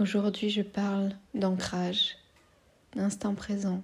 Aujourd'hui, 0.00 0.50
je 0.50 0.62
parle 0.62 1.10
d'ancrage, 1.34 2.16
d'instant 2.96 3.36
présent, 3.36 3.80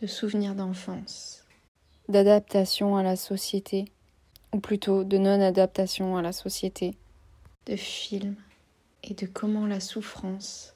de 0.00 0.06
souvenirs 0.06 0.54
d'enfance, 0.54 1.44
d'adaptation 2.10 2.94
à 2.94 3.02
la 3.02 3.16
société, 3.16 3.86
ou 4.52 4.60
plutôt 4.60 5.04
de 5.04 5.16
non-adaptation 5.16 6.18
à 6.18 6.22
la 6.22 6.32
société, 6.32 6.98
de 7.64 7.74
films 7.74 8.36
et 9.02 9.14
de 9.14 9.24
comment 9.24 9.66
la 9.66 9.80
souffrance 9.80 10.74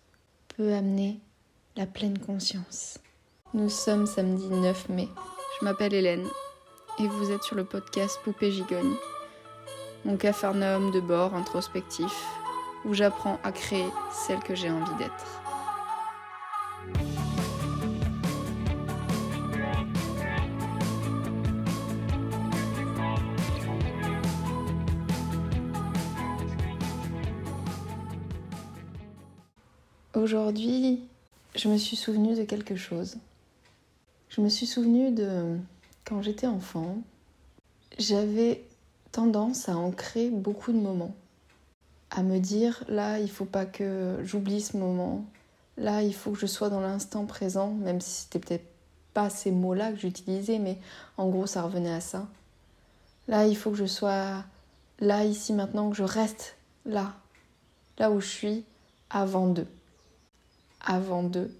peut 0.56 0.72
amener 0.72 1.20
la 1.76 1.84
pleine 1.84 2.18
conscience. 2.18 2.98
Nous 3.52 3.68
sommes 3.68 4.06
samedi 4.06 4.48
9 4.48 4.88
mai. 4.88 5.08
Je 5.60 5.66
m'appelle 5.66 5.92
Hélène 5.92 6.26
et 6.98 7.06
vous 7.06 7.32
êtes 7.32 7.42
sur 7.42 7.56
le 7.56 7.66
podcast 7.66 8.18
Poupée 8.24 8.50
Gigogne, 8.50 8.94
mon 10.06 10.16
capharnaüm 10.16 10.90
de 10.90 11.00
bord 11.00 11.34
introspectif 11.34 12.14
où 12.84 12.94
j'apprends 12.94 13.38
à 13.42 13.52
créer 13.52 13.86
celle 14.26 14.40
que 14.40 14.54
j'ai 14.54 14.70
envie 14.70 14.94
d'être. 14.96 15.42
Aujourd'hui, 30.14 31.00
je 31.56 31.68
me 31.68 31.76
suis 31.76 31.96
souvenue 31.96 32.34
de 32.34 32.44
quelque 32.44 32.76
chose. 32.76 33.16
Je 34.28 34.40
me 34.40 34.48
suis 34.48 34.66
souvenue 34.66 35.10
de 35.10 35.58
quand 36.04 36.22
j'étais 36.22 36.46
enfant, 36.46 36.98
j'avais 37.98 38.62
tendance 39.10 39.68
à 39.68 39.76
ancrer 39.76 40.30
beaucoup 40.30 40.72
de 40.72 40.78
moments 40.78 41.14
à 42.12 42.22
me 42.22 42.38
dire 42.38 42.84
là, 42.88 43.18
il 43.18 43.30
faut 43.30 43.46
pas 43.46 43.64
que 43.64 44.18
j'oublie 44.22 44.60
ce 44.60 44.76
moment. 44.76 45.24
Là, 45.78 46.02
il 46.02 46.14
faut 46.14 46.32
que 46.32 46.38
je 46.38 46.46
sois 46.46 46.68
dans 46.68 46.80
l'instant 46.80 47.24
présent, 47.24 47.70
même 47.70 48.00
si 48.00 48.22
c'était 48.22 48.38
peut-être 48.38 48.66
pas 49.14 49.30
ces 49.30 49.50
mots-là 49.50 49.92
que 49.92 49.98
j'utilisais, 49.98 50.58
mais 50.58 50.78
en 51.16 51.28
gros, 51.28 51.46
ça 51.46 51.62
revenait 51.62 51.92
à 51.92 52.00
ça. 52.00 52.28
Là, 53.28 53.46
il 53.46 53.56
faut 53.56 53.70
que 53.70 53.78
je 53.78 53.86
sois 53.86 54.44
là, 55.00 55.24
ici, 55.24 55.54
maintenant, 55.54 55.90
que 55.90 55.96
je 55.96 56.02
reste 56.02 56.56
là, 56.84 57.14
là 57.98 58.10
où 58.10 58.20
je 58.20 58.28
suis, 58.28 58.64
avant 59.08 59.48
d'eux. 59.48 59.68
Avant 60.84 61.22
d'eux, 61.22 61.54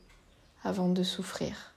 avant 0.65 0.89
de 0.89 1.03
souffrir. 1.03 1.73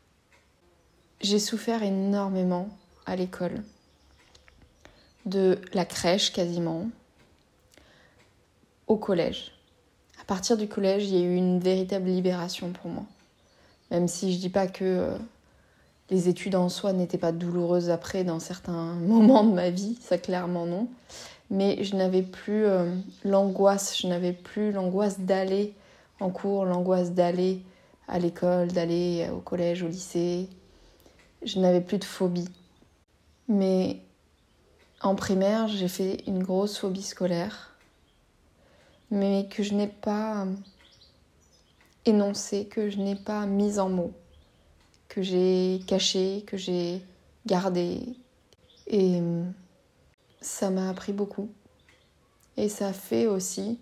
J'ai 1.21 1.39
souffert 1.39 1.81
énormément 1.81 2.67
à 3.05 3.15
l'école. 3.15 3.63
De 5.25 5.59
la 5.73 5.85
crèche 5.85 6.33
quasiment, 6.33 6.89
au 8.87 8.97
collège. 8.97 9.51
À 10.21 10.25
partir 10.25 10.57
du 10.57 10.67
collège, 10.67 11.05
il 11.05 11.15
y 11.15 11.21
a 11.21 11.25
eu 11.25 11.35
une 11.35 11.59
véritable 11.59 12.09
libération 12.09 12.71
pour 12.71 12.89
moi. 12.89 13.03
Même 13.91 14.07
si 14.07 14.33
je 14.33 14.39
dis 14.39 14.49
pas 14.49 14.67
que 14.67 14.83
euh, 14.83 15.17
les 16.09 16.29
études 16.29 16.55
en 16.55 16.69
soi 16.69 16.93
n'étaient 16.93 17.17
pas 17.17 17.31
douloureuses 17.31 17.89
après 17.89 18.23
dans 18.23 18.39
certains 18.39 18.93
moments 18.93 19.43
de 19.43 19.53
ma 19.53 19.69
vie, 19.69 19.97
ça 20.01 20.17
clairement 20.17 20.65
non. 20.65 20.87
Mais 21.51 21.83
je 21.83 21.95
n'avais 21.95 22.23
plus 22.23 22.65
euh, 22.65 22.95
l'angoisse, 23.23 23.99
je 24.01 24.07
n'avais 24.07 24.33
plus 24.33 24.71
l'angoisse 24.71 25.19
d'aller 25.19 25.73
en 26.19 26.29
cours, 26.29 26.65
l'angoisse 26.65 27.11
d'aller 27.11 27.61
à 28.07 28.19
l'école, 28.19 28.69
d'aller 28.69 29.27
au 29.31 29.39
collège, 29.39 29.83
au 29.83 29.87
lycée. 29.87 30.47
Je 31.43 31.59
n'avais 31.59 31.81
plus 31.81 31.97
de 31.99 32.03
phobie. 32.03 32.49
Mais 33.47 33.99
en 35.01 35.13
primaire, 35.13 35.67
j'ai 35.67 35.87
fait 35.87 36.23
une 36.25 36.41
grosse 36.41 36.77
phobie 36.77 37.03
scolaire 37.03 37.74
mais 39.11 39.47
que 39.49 39.63
je 39.63 39.73
n'ai 39.73 39.87
pas 39.87 40.47
énoncé, 42.05 42.65
que 42.67 42.89
je 42.89 42.97
n'ai 42.97 43.15
pas 43.15 43.45
mis 43.45 43.79
en 43.79 43.89
mots, 43.89 44.13
que 45.09 45.21
j'ai 45.21 45.81
caché, 45.87 46.43
que 46.45 46.57
j'ai 46.57 47.01
gardé. 47.45 48.01
Et 48.87 49.21
ça 50.41 50.69
m'a 50.69 50.89
appris 50.89 51.13
beaucoup. 51.13 51.49
Et 52.57 52.69
ça 52.69 52.93
fait 52.93 53.27
aussi 53.27 53.79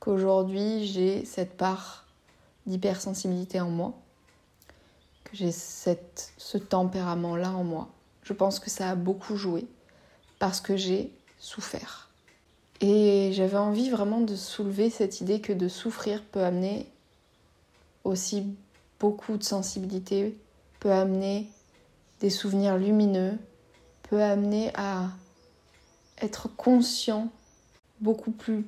qu'aujourd'hui 0.00 0.86
j'ai 0.86 1.24
cette 1.24 1.56
part 1.56 2.06
d'hypersensibilité 2.66 3.60
en 3.60 3.70
moi, 3.70 3.94
que 5.24 5.36
j'ai 5.36 5.52
ce 5.52 6.58
tempérament-là 6.58 7.50
en 7.50 7.64
moi. 7.64 7.88
Je 8.22 8.32
pense 8.32 8.58
que 8.58 8.70
ça 8.70 8.90
a 8.90 8.94
beaucoup 8.94 9.36
joué 9.36 9.66
parce 10.38 10.60
que 10.60 10.76
j'ai 10.76 11.12
souffert. 11.38 12.10
Et 12.80 13.30
j'avais 13.32 13.56
envie 13.56 13.90
vraiment 13.90 14.20
de 14.20 14.36
soulever 14.36 14.90
cette 14.90 15.20
idée 15.20 15.40
que 15.40 15.52
de 15.52 15.68
souffrir 15.68 16.22
peut 16.22 16.42
amener 16.42 16.86
aussi 18.04 18.46
beaucoup 19.00 19.36
de 19.36 19.42
sensibilité, 19.42 20.36
peut 20.80 20.92
amener 20.92 21.48
des 22.20 22.30
souvenirs 22.30 22.76
lumineux, 22.76 23.38
peut 24.10 24.22
amener 24.22 24.70
à 24.74 25.08
être 26.20 26.48
conscient 26.56 27.28
beaucoup 28.00 28.30
plus 28.30 28.66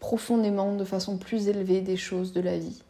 profondément, 0.00 0.74
de 0.76 0.84
façon 0.84 1.18
plus 1.18 1.48
élevée 1.48 1.80
des 1.80 1.96
choses 1.96 2.32
de 2.32 2.40
la 2.40 2.58
vie. 2.58 2.82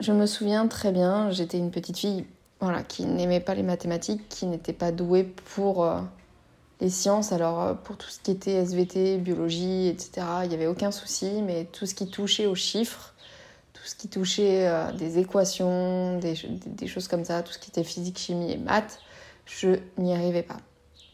Je 0.00 0.12
me 0.12 0.26
souviens 0.26 0.66
très 0.68 0.90
bien, 0.90 1.30
j'étais 1.30 1.58
une 1.58 1.70
petite 1.70 1.98
fille 1.98 2.24
voilà, 2.60 2.82
qui 2.82 3.04
n'aimait 3.04 3.40
pas 3.40 3.54
les 3.54 3.62
mathématiques, 3.62 4.28
qui 4.28 4.46
n'était 4.46 4.72
pas 4.72 4.90
douée 4.90 5.24
pour 5.54 5.84
euh, 5.84 6.00
les 6.84 6.90
sciences, 6.90 7.32
alors 7.32 7.62
euh, 7.62 7.72
pour 7.72 7.96
tout 7.96 8.10
ce 8.10 8.20
qui 8.20 8.30
était 8.30 8.52
SVT, 8.52 9.16
biologie, 9.16 9.88
etc., 9.88 10.26
il 10.42 10.50
n'y 10.50 10.54
avait 10.54 10.66
aucun 10.66 10.90
souci, 10.90 11.40
mais 11.42 11.64
tout 11.64 11.86
ce 11.86 11.94
qui 11.94 12.10
touchait 12.10 12.44
aux 12.44 12.54
chiffres, 12.54 13.14
tout 13.72 13.84
ce 13.84 13.94
qui 13.94 14.08
touchait 14.08 14.68
euh, 14.68 14.92
des 14.92 15.18
équations, 15.18 16.18
des, 16.18 16.86
choses 16.86 17.08
comme 17.08 17.24
ça, 17.24 17.42
tout 17.42 17.54
ce 17.54 17.58
qui 17.58 17.70
était 17.70 17.84
physique, 17.84 18.18
chimie 18.18 18.52
et 18.52 18.58
maths, 18.58 19.00
je 19.46 19.78
n'y 19.96 20.12
arrivais 20.14 20.42
pas. 20.42 20.58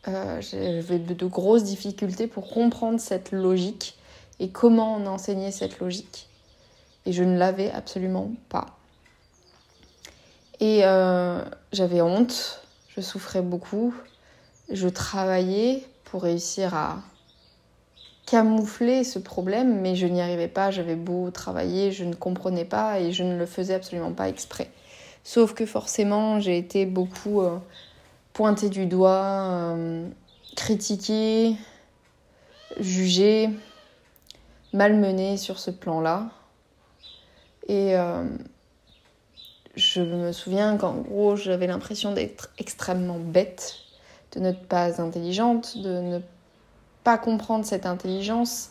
Euh, 0.08 0.40
J'avais 0.40 0.98
de, 0.98 1.14
de, 1.14 1.26
grosses 1.26 1.62
difficultés 1.62 2.26
pour 2.26 2.48
comprendre 2.48 2.98
cette 2.98 3.30
logique 3.30 3.96
et 4.40 4.50
comment 4.50 4.96
on 4.96 5.06
enseignait 5.06 5.52
cette 5.52 5.78
logique. 5.78 6.28
Et 7.06 7.12
je 7.12 7.22
ne 7.22 7.38
l'avais 7.38 7.70
absolument 7.70 8.32
pas. 8.48 8.76
Et 10.58 10.80
j'avais 11.72 12.02
honte, 12.02 12.60
je 12.88 13.00
souffrais 13.00 13.40
beaucoup 13.40 13.94
je 14.70 14.88
travaillais 14.88 15.84
pour 16.04 16.22
réussir 16.22 16.74
à 16.74 16.98
camoufler 18.26 19.02
ce 19.02 19.18
problème, 19.18 19.80
mais 19.80 19.96
je 19.96 20.06
n'y 20.06 20.20
arrivais 20.20 20.48
pas. 20.48 20.70
J'avais 20.70 20.94
beau 20.94 21.30
travailler, 21.30 21.90
je 21.90 22.04
ne 22.04 22.14
comprenais 22.14 22.64
pas 22.64 23.00
et 23.00 23.12
je 23.12 23.24
ne 23.24 23.36
le 23.36 23.46
faisais 23.46 23.74
absolument 23.74 24.12
pas 24.12 24.28
exprès. 24.28 24.70
Sauf 25.24 25.52
que 25.52 25.66
forcément, 25.66 26.40
j'ai 26.40 26.56
été 26.56 26.86
beaucoup 26.86 27.42
euh, 27.42 27.58
pointée 28.32 28.68
du 28.68 28.86
doigt, 28.86 29.74
euh, 29.74 30.08
critiquée, 30.56 31.56
jugée, 32.78 33.50
malmenée 34.72 35.36
sur 35.36 35.58
ce 35.58 35.70
plan-là. 35.70 36.30
Et 37.68 37.96
euh, 37.96 38.24
je 39.74 40.00
me 40.00 40.32
souviens 40.32 40.76
qu'en 40.76 40.94
gros, 40.94 41.36
j'avais 41.36 41.66
l'impression 41.66 42.12
d'être 42.12 42.50
extrêmement 42.58 43.18
bête 43.18 43.89
de 44.32 44.40
n'être 44.40 44.66
pas 44.66 45.00
intelligente, 45.00 45.78
de 45.78 46.00
ne 46.00 46.18
pas 47.04 47.18
comprendre 47.18 47.64
cette 47.64 47.86
intelligence. 47.86 48.70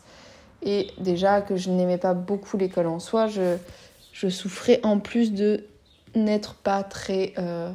Et 0.64 0.88
déjà 0.98 1.42
que 1.42 1.56
je 1.56 1.70
n'aimais 1.70 1.98
pas 1.98 2.14
beaucoup 2.14 2.58
l'école 2.58 2.88
en 2.88 3.00
soi, 3.00 3.28
je, 3.28 3.58
souffrais 4.30 4.80
en 4.84 5.00
plus 5.00 5.34
de 5.34 5.64
n'être 6.16 6.56
pas 6.56 6.84
très 6.84 7.34
euh, 7.38 7.72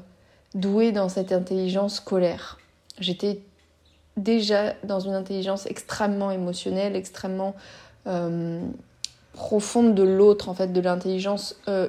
douée 0.55 0.93
dans 0.93 1.09
cette 1.09 1.33
intelligence 1.33 1.97
scolaire. 1.97 2.59
J'étais 2.99 3.41
déjà 4.17 4.75
dans 4.85 5.01
une 5.01 5.15
intelligence 5.15 5.67
extrêmement 5.67 6.31
émotionnelle, 6.31 6.97
extrêmement 6.97 7.55
euh, 8.07 8.61
profonde 9.33 9.95
de 9.95 10.03
l'autre, 10.03 10.49
en 10.49 10.55
fait, 10.55 10.73
de 10.73 10.81
l'intelligence 10.81 11.57
euh, 11.69 11.89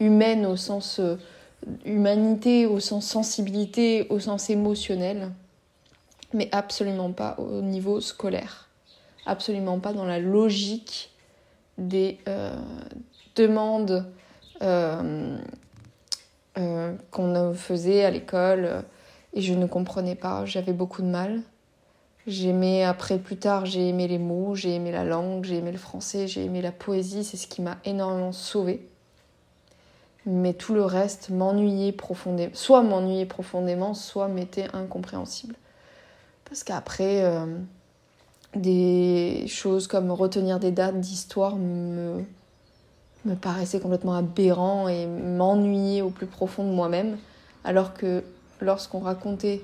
humaine 0.00 0.44
au 0.44 0.56
sens 0.56 1.00
humanité, 1.84 2.66
au 2.66 2.80
sens 2.80 3.06
sensibilité, 3.06 4.06
au 4.10 4.20
sens 4.20 4.50
émotionnel, 4.50 5.30
mais 6.32 6.48
absolument 6.52 7.12
pas 7.12 7.36
au 7.38 7.62
niveau 7.62 8.00
scolaire, 8.00 8.68
absolument 9.26 9.78
pas 9.78 9.92
dans 9.92 10.04
la 10.04 10.18
logique 10.18 11.10
des 11.78 12.18
euh, 12.28 12.56
demandes 13.36 14.06
euh, 14.62 15.38
euh, 16.58 16.94
qu'on 17.10 17.54
faisait 17.54 18.04
à 18.04 18.10
l'école. 18.10 18.84
Et 19.32 19.40
je 19.40 19.54
ne 19.54 19.66
comprenais 19.66 20.14
pas, 20.14 20.44
j'avais 20.44 20.72
beaucoup 20.72 21.02
de 21.02 21.08
mal. 21.08 21.42
J'aimais, 22.26 22.84
après 22.84 23.18
plus 23.18 23.36
tard, 23.36 23.66
j'ai 23.66 23.88
aimé 23.88 24.08
les 24.08 24.18
mots, 24.18 24.54
j'ai 24.54 24.76
aimé 24.76 24.92
la 24.92 25.04
langue, 25.04 25.44
j'ai 25.44 25.56
aimé 25.56 25.72
le 25.72 25.78
français, 25.78 26.26
j'ai 26.26 26.44
aimé 26.44 26.62
la 26.62 26.72
poésie, 26.72 27.24
c'est 27.24 27.36
ce 27.36 27.46
qui 27.46 27.60
m'a 27.60 27.76
énormément 27.84 28.32
sauvée 28.32 28.88
mais 30.26 30.54
tout 30.54 30.74
le 30.74 30.84
reste 30.84 31.30
m'ennuyait 31.30 31.92
profondément. 31.92 32.54
Soit 32.54 32.82
m'ennuyait 32.82 33.26
profondément, 33.26 33.94
soit 33.94 34.28
m'était 34.28 34.68
incompréhensible. 34.72 35.54
Parce 36.44 36.64
qu'après, 36.64 37.24
euh, 37.24 37.46
des 38.54 39.44
choses 39.48 39.86
comme 39.86 40.10
retenir 40.10 40.58
des 40.60 40.70
dates 40.70 41.00
d'histoire 41.00 41.56
me 41.56 42.24
me 43.24 43.34
paraissait 43.34 43.80
complètement 43.80 44.14
aberrant 44.14 44.88
et 44.88 45.06
m'ennuyait 45.06 46.02
au 46.02 46.10
plus 46.10 46.26
profond 46.26 46.64
de 46.64 46.74
moi-même. 46.74 47.16
Alors 47.64 47.94
que 47.94 48.22
lorsqu'on 48.60 49.00
racontait 49.00 49.62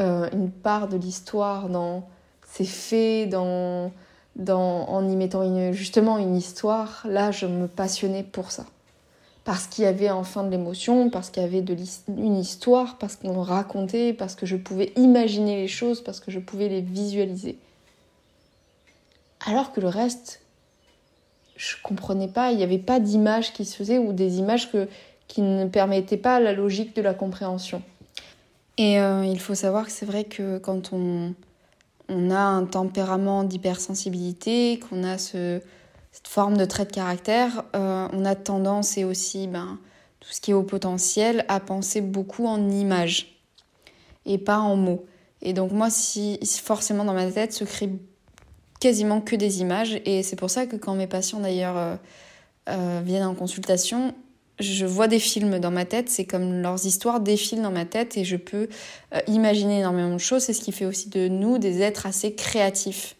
euh, 0.00 0.28
une 0.32 0.50
part 0.50 0.88
de 0.88 0.96
l'histoire 0.96 1.68
dans 1.68 2.08
ces 2.46 2.64
faits, 2.64 3.28
dans, 3.28 3.92
dans, 4.36 4.88
en 4.88 5.08
y 5.08 5.16
mettant 5.16 5.72
justement 5.72 6.18
une 6.18 6.36
histoire, 6.36 7.02
là 7.06 7.30
je 7.30 7.46
me 7.46 7.66
passionnais 7.66 8.22
pour 8.22 8.50
ça. 8.50 8.64
Parce 9.44 9.66
qu'il 9.66 9.84
y 9.84 9.86
avait 9.86 10.10
enfin 10.10 10.44
de 10.44 10.50
l'émotion, 10.50 11.10
parce 11.10 11.30
qu'il 11.30 11.42
y 11.42 11.46
avait 11.46 11.62
de 11.62 11.76
une 12.08 12.36
histoire, 12.36 12.96
parce 12.98 13.16
qu'on 13.16 13.42
racontait, 13.42 14.12
parce 14.12 14.36
que 14.36 14.46
je 14.46 14.56
pouvais 14.56 14.92
imaginer 14.96 15.56
les 15.56 15.68
choses, 15.68 16.00
parce 16.00 16.20
que 16.20 16.30
je 16.30 16.38
pouvais 16.38 16.68
les 16.68 16.80
visualiser. 16.80 17.58
Alors 19.44 19.72
que 19.72 19.80
le 19.80 19.88
reste, 19.88 20.40
je 21.56 21.74
comprenais 21.82 22.28
pas, 22.28 22.52
il 22.52 22.58
n'y 22.58 22.62
avait 22.62 22.78
pas 22.78 23.00
d'image 23.00 23.52
qui 23.52 23.64
se 23.64 23.76
faisait 23.76 23.98
ou 23.98 24.12
des 24.12 24.38
images 24.38 24.70
que, 24.70 24.88
qui 25.26 25.42
ne 25.42 25.66
permettaient 25.66 26.16
pas 26.16 26.38
la 26.38 26.52
logique 26.52 26.94
de 26.94 27.02
la 27.02 27.14
compréhension. 27.14 27.82
Et 28.78 29.00
euh, 29.00 29.24
il 29.24 29.40
faut 29.40 29.54
savoir 29.54 29.86
que 29.86 29.92
c'est 29.92 30.06
vrai 30.06 30.24
que 30.24 30.58
quand 30.58 30.92
on, 30.92 31.34
on 32.08 32.30
a 32.30 32.40
un 32.40 32.64
tempérament 32.64 33.44
d'hypersensibilité, 33.44 34.80
qu'on 34.88 35.04
a 35.04 35.18
ce, 35.18 35.60
cette 36.12 36.28
forme 36.28 36.58
de 36.58 36.66
trait 36.66 36.84
de 36.84 36.92
caractère, 36.92 37.64
euh, 37.74 38.06
on 38.12 38.24
a 38.26 38.34
tendance 38.34 38.98
et 38.98 39.04
aussi 39.04 39.46
ben, 39.46 39.78
tout 40.20 40.30
ce 40.30 40.42
qui 40.42 40.50
est 40.50 40.54
au 40.54 40.62
potentiel 40.62 41.46
à 41.48 41.58
penser 41.58 42.02
beaucoup 42.02 42.46
en 42.46 42.70
images 42.70 43.40
et 44.26 44.36
pas 44.36 44.58
en 44.58 44.76
mots. 44.76 45.06
Et 45.40 45.54
donc 45.54 45.72
moi, 45.72 45.88
si 45.90 46.38
forcément 46.62 47.04
dans 47.04 47.14
ma 47.14 47.30
tête 47.30 47.54
se 47.54 47.64
crée 47.64 47.90
quasiment 48.78 49.20
que 49.20 49.36
des 49.36 49.60
images. 49.60 50.00
Et 50.04 50.22
c'est 50.22 50.36
pour 50.36 50.50
ça 50.50 50.66
que 50.66 50.76
quand 50.76 50.94
mes 50.94 51.06
patients 51.06 51.40
d'ailleurs 51.40 51.78
euh, 51.78 51.96
euh, 52.68 53.00
viennent 53.02 53.24
en 53.24 53.34
consultation, 53.34 54.14
je 54.60 54.84
vois 54.84 55.08
des 55.08 55.18
films 55.18 55.60
dans 55.60 55.70
ma 55.70 55.86
tête, 55.86 56.10
c'est 56.10 56.26
comme 56.26 56.60
leurs 56.60 56.84
histoires 56.84 57.20
défilent 57.20 57.62
dans 57.62 57.72
ma 57.72 57.86
tête 57.86 58.16
et 58.18 58.24
je 58.24 58.36
peux 58.36 58.68
imaginer 59.26 59.78
énormément 59.78 60.12
de 60.12 60.18
choses. 60.18 60.42
C'est 60.42 60.52
ce 60.52 60.60
qui 60.60 60.72
fait 60.72 60.84
aussi 60.84 61.08
de 61.08 61.26
nous 61.26 61.58
des 61.58 61.80
êtres 61.80 62.06
assez 62.06 62.34
créatifs. 62.34 63.16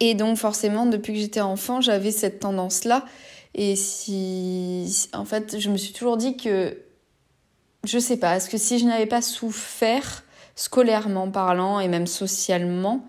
Et 0.00 0.14
donc 0.14 0.36
forcément, 0.36 0.86
depuis 0.86 1.14
que 1.14 1.18
j'étais 1.18 1.40
enfant, 1.40 1.80
j'avais 1.80 2.10
cette 2.10 2.40
tendance-là. 2.40 3.04
Et 3.54 3.76
si, 3.76 5.08
en 5.12 5.24
fait, 5.24 5.58
je 5.58 5.70
me 5.70 5.76
suis 5.76 5.92
toujours 5.92 6.16
dit 6.16 6.36
que, 6.36 6.78
je 7.84 7.98
sais 7.98 8.16
pas, 8.16 8.36
est-ce 8.36 8.48
que 8.48 8.58
si 8.58 8.78
je 8.78 8.84
n'avais 8.84 9.06
pas 9.06 9.22
souffert 9.22 10.24
scolairement 10.54 11.30
parlant 11.30 11.80
et 11.80 11.88
même 11.88 12.06
socialement, 12.06 13.06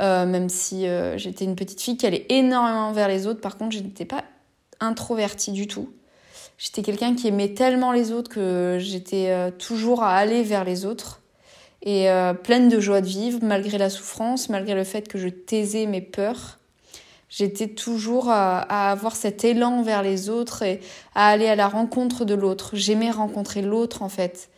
euh, 0.00 0.26
même 0.26 0.48
si 0.48 0.86
euh, 0.86 1.18
j'étais 1.18 1.44
une 1.44 1.56
petite 1.56 1.80
fille 1.80 1.96
qui 1.96 2.06
allait 2.06 2.26
énormément 2.28 2.92
vers 2.92 3.08
les 3.08 3.26
autres. 3.26 3.40
Par 3.40 3.58
contre, 3.58 3.76
je 3.76 3.80
n'étais 3.80 4.04
pas 4.04 4.24
introvertie 4.80 5.52
du 5.52 5.66
tout. 5.66 5.90
J'étais 6.56 6.82
quelqu'un 6.82 7.14
qui 7.14 7.28
aimait 7.28 7.52
tellement 7.54 7.92
les 7.92 8.12
autres 8.12 8.30
que 8.30 8.78
j'étais 8.80 9.30
euh, 9.30 9.50
toujours 9.50 10.02
à 10.02 10.16
aller 10.16 10.42
vers 10.42 10.64
les 10.64 10.86
autres 10.86 11.20
et 11.84 12.08
pleine 12.42 12.70
de 12.70 12.80
joie 12.80 13.02
de 13.02 13.06
vivre 13.06 13.40
malgré 13.42 13.76
la 13.76 13.90
souffrance, 13.90 14.48
malgré 14.48 14.74
le 14.74 14.84
fait 14.84 15.06
que 15.06 15.18
je 15.18 15.28
taisais 15.28 15.84
mes 15.84 16.00
peurs. 16.00 16.58
J'étais 17.36 17.66
toujours 17.66 18.30
à, 18.30 18.60
avoir 18.92 19.16
cet 19.16 19.42
élan 19.42 19.82
vers 19.82 20.04
les 20.04 20.30
autres 20.30 20.62
et 20.62 20.80
à 21.16 21.28
aller 21.28 21.48
à 21.48 21.56
la 21.56 21.66
rencontre 21.66 22.24
de 22.24 22.32
l'autre. 22.32 22.70
J'aimais 22.74 23.10
rencontrer 23.10 23.60
l'autre 23.60 24.02
en 24.02 24.08
fait. 24.08 24.50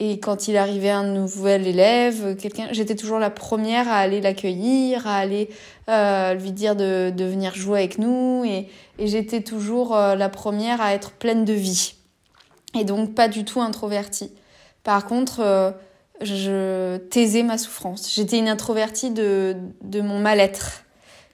Et 0.00 0.20
quand 0.20 0.46
il 0.46 0.58
arrivait 0.58 0.90
un 0.90 1.04
nouvel 1.04 1.66
élève, 1.66 2.36
quelqu'un, 2.36 2.68
j'étais 2.72 2.94
toujours 2.94 3.18
la 3.18 3.30
première 3.30 3.88
à 3.88 3.96
aller 3.96 4.20
l'accueillir, 4.20 5.06
à 5.06 5.16
aller 5.16 5.48
euh, 5.88 6.34
lui 6.34 6.52
dire 6.52 6.76
de, 6.76 7.12
venir 7.18 7.54
jouer 7.54 7.80
avec 7.80 7.98
nous. 7.98 8.44
Et, 8.44 8.68
j'étais 8.98 9.40
toujours 9.40 9.96
euh, 9.96 10.14
la 10.14 10.28
première 10.28 10.82
à 10.82 10.92
être 10.92 11.12
pleine 11.12 11.46
de 11.46 11.54
vie. 11.54 11.94
Et 12.78 12.84
donc 12.84 13.14
pas 13.14 13.28
du 13.28 13.46
tout 13.46 13.62
introvertie. 13.62 14.32
Par 14.84 15.06
contre, 15.06 15.40
euh, 15.40 15.70
je 16.20 16.96
taisais 16.96 17.42
ma 17.42 17.58
souffrance. 17.58 18.12
J'étais 18.14 18.38
une 18.38 18.48
introvertie 18.48 19.10
de, 19.10 19.56
mon 19.94 20.18
mal-être 20.18 20.84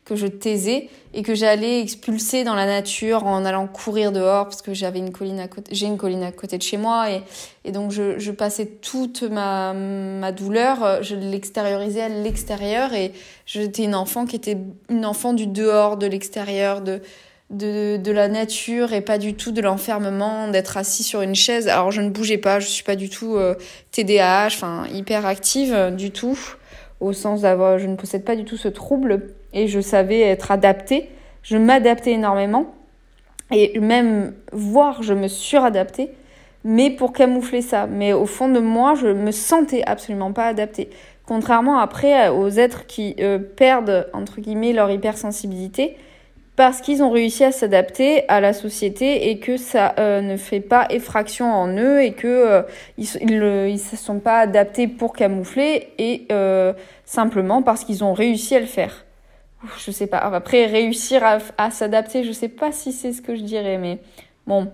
que 0.05 0.15
je 0.15 0.29
taisais 0.29 0.89
et 1.15 1.23
que 1.23 1.35
j'allais 1.35 1.81
expulser 1.81 2.45
dans 2.45 2.55
la 2.55 2.67
nature 2.67 3.27
en 3.27 3.45
allant 3.45 3.67
courir 3.67 4.13
dehors 4.13 4.45
parce 4.45 4.63
que 4.63 4.73
j'avais 4.73 5.01
une 5.01 5.11
colline 5.11 5.41
à 5.41 5.49
côté, 5.49 5.75
j'ai 5.75 5.87
une 5.87 5.97
colline 5.97 6.23
à 6.23 6.31
côté 6.31 6.59
de 6.59 6.63
chez 6.63 6.77
moi 6.77 7.07
et, 7.65 7.73
donc 7.73 7.91
je, 7.91 8.17
je 8.17 8.31
passais 8.31 8.67
toute 8.67 9.25
ma, 9.25 9.73
ma 9.73 10.31
douleur, 10.31 11.03
je 11.03 11.17
l'extériorisais 11.17 12.03
à 12.03 12.09
l'extérieur 12.09 12.93
et 12.93 13.13
j'étais 13.47 13.83
une 13.83 13.97
enfant 13.97 14.27
qui 14.27 14.37
était 14.37 14.57
une 14.89 15.05
enfant 15.05 15.33
du 15.33 15.49
dehors, 15.49 15.97
de 15.97 16.07
l'extérieur, 16.07 16.83
de, 16.83 17.01
de, 17.51 17.97
de 17.97 18.13
la 18.13 18.29
nature 18.29 18.93
et 18.93 19.01
pas 19.01 19.19
du 19.19 19.35
tout 19.35 19.53
de 19.53 19.61
l'enfermement, 19.61 20.49
d'être 20.49 20.77
assis 20.77 21.03
sur 21.03 21.23
une 21.23 21.35
chaise. 21.35 21.69
Alors 21.69 21.91
je 21.91 22.01
ne 22.01 22.11
bougeais 22.11 22.39
pas, 22.39 22.61
je 22.61 22.67
suis 22.67 22.83
pas 22.83 22.97
du 22.97 23.09
tout 23.09 23.37
euh, 23.37 23.55
TDAH, 23.93 24.47
enfin 24.49 24.85
hyper 24.93 25.27
active 25.27 25.73
euh, 25.73 25.91
du 25.91 26.11
tout, 26.11 26.39
au 27.01 27.13
sens 27.13 27.43
d'avoir, 27.43 27.79
je 27.79 27.87
ne 27.87 27.97
possède 27.97 28.25
pas 28.25 28.37
du 28.37 28.45
tout 28.45 28.57
ce 28.57 28.69
trouble 28.69 29.29
et 29.53 29.69
je 29.69 29.81
savais 29.81 30.21
être 30.21 30.51
adaptée. 30.51 31.11
Je 31.43 31.57
m'adaptais 31.57 32.13
énormément 32.13 32.75
et 33.53 33.79
même 33.79 34.35
voir, 34.53 35.05
je 35.05 35.15
me 35.15 35.29
suradaptais, 35.29 36.11
mais 36.65 36.91
pour 36.91 37.13
camoufler 37.13 37.63
ça. 37.63 37.87
Mais 37.87 38.13
au 38.13 38.27
fond 38.27 38.49
de 38.49 38.59
moi, 38.59 38.95
je 38.95 39.07
me 39.07 39.31
sentais 39.31 39.85
absolument 39.87 40.33
pas 40.33 40.47
adaptée. 40.47 40.91
Contrairement 41.25 41.79
après 41.79 42.29
aux 42.29 42.49
êtres 42.49 42.87
qui 42.87 43.15
euh, 43.21 43.39
perdent 43.39 44.09
entre 44.13 44.41
guillemets 44.41 44.73
leur 44.73 44.91
hypersensibilité 44.91 45.97
parce 46.57 46.81
qu'ils 46.81 47.03
ont 47.03 47.11
réussi 47.11 47.45
à 47.45 47.53
s'adapter 47.53 48.29
à 48.29 48.41
la 48.41 48.53
société 48.53 49.31
et 49.31 49.39
que 49.39 49.57
ça 49.57 49.95
euh, 49.99 50.21
ne 50.21 50.37
fait 50.37 50.61
pas 50.61 50.87
effraction 50.91 51.53
en 51.53 51.69
eux 51.77 52.03
et 52.03 52.13
que 52.13 52.27
euh, 52.27 52.63
ils, 52.99 53.09
ils, 53.69 53.79
se 53.79 53.97
sont 53.97 54.19
pas 54.19 54.41
adaptés 54.41 54.89
pour 54.89 55.13
camoufler 55.13 55.89
et 55.99 56.27
simplement 57.05 57.63
parce 57.63 57.85
qu'ils 57.85 58.03
ont 58.03 58.15
réussi 58.15 58.57
à 58.57 58.61
le 58.61 58.67
faire 58.67 59.07
je 59.79 59.91
sais 59.91 60.07
pas. 60.07 60.19
Après, 60.19 60.67
réussir 60.67 61.23
à, 61.59 61.71
s'adapter, 61.71 62.25
je 62.25 62.33
sais 62.33 62.49
pas 62.49 62.73
si 62.73 62.93
c'est 62.93 63.13
ce 63.13 63.23
que 63.23 63.35
je 63.35 63.43
dirais, 63.43 63.79
mais 63.79 63.99
bon, 64.47 64.73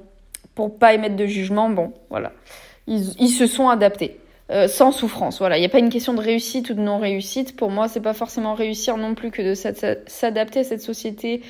pour 0.55 0.77
pas 0.79 0.95
émettre 0.95 1.17
de 1.17 1.27
jugement, 1.27 1.71
bon, 1.71 1.93
voilà. 2.11 2.33
Ils, 2.87 3.31
se 3.31 3.47
sont 3.47 3.69
adaptés. 3.69 4.19
Euh, 4.53 4.69
sans 4.69 4.93
souffrance. 4.93 5.39
Voilà, 5.39 5.57
il 5.57 5.61
n'y 5.61 5.67
a 5.67 5.71
pas 5.71 5.79
une 5.79 5.89
question 5.89 6.13
de 6.13 6.21
réussite 6.21 6.69
ou 6.69 6.75
de 6.75 6.81
non 6.81 6.99
réussite. 6.99 7.57
Pour 7.57 7.71
moi, 7.71 7.89
c'est 7.89 8.01
pas 8.01 8.13
forcément 8.13 8.53
réussir 8.53 8.99
non 8.99 9.15
plus 9.15 9.31
que 9.31 9.41
de 9.41 9.55
s'adapter 9.55 10.61
à 10.61 10.65
cette 10.65 10.83
société 10.83 11.41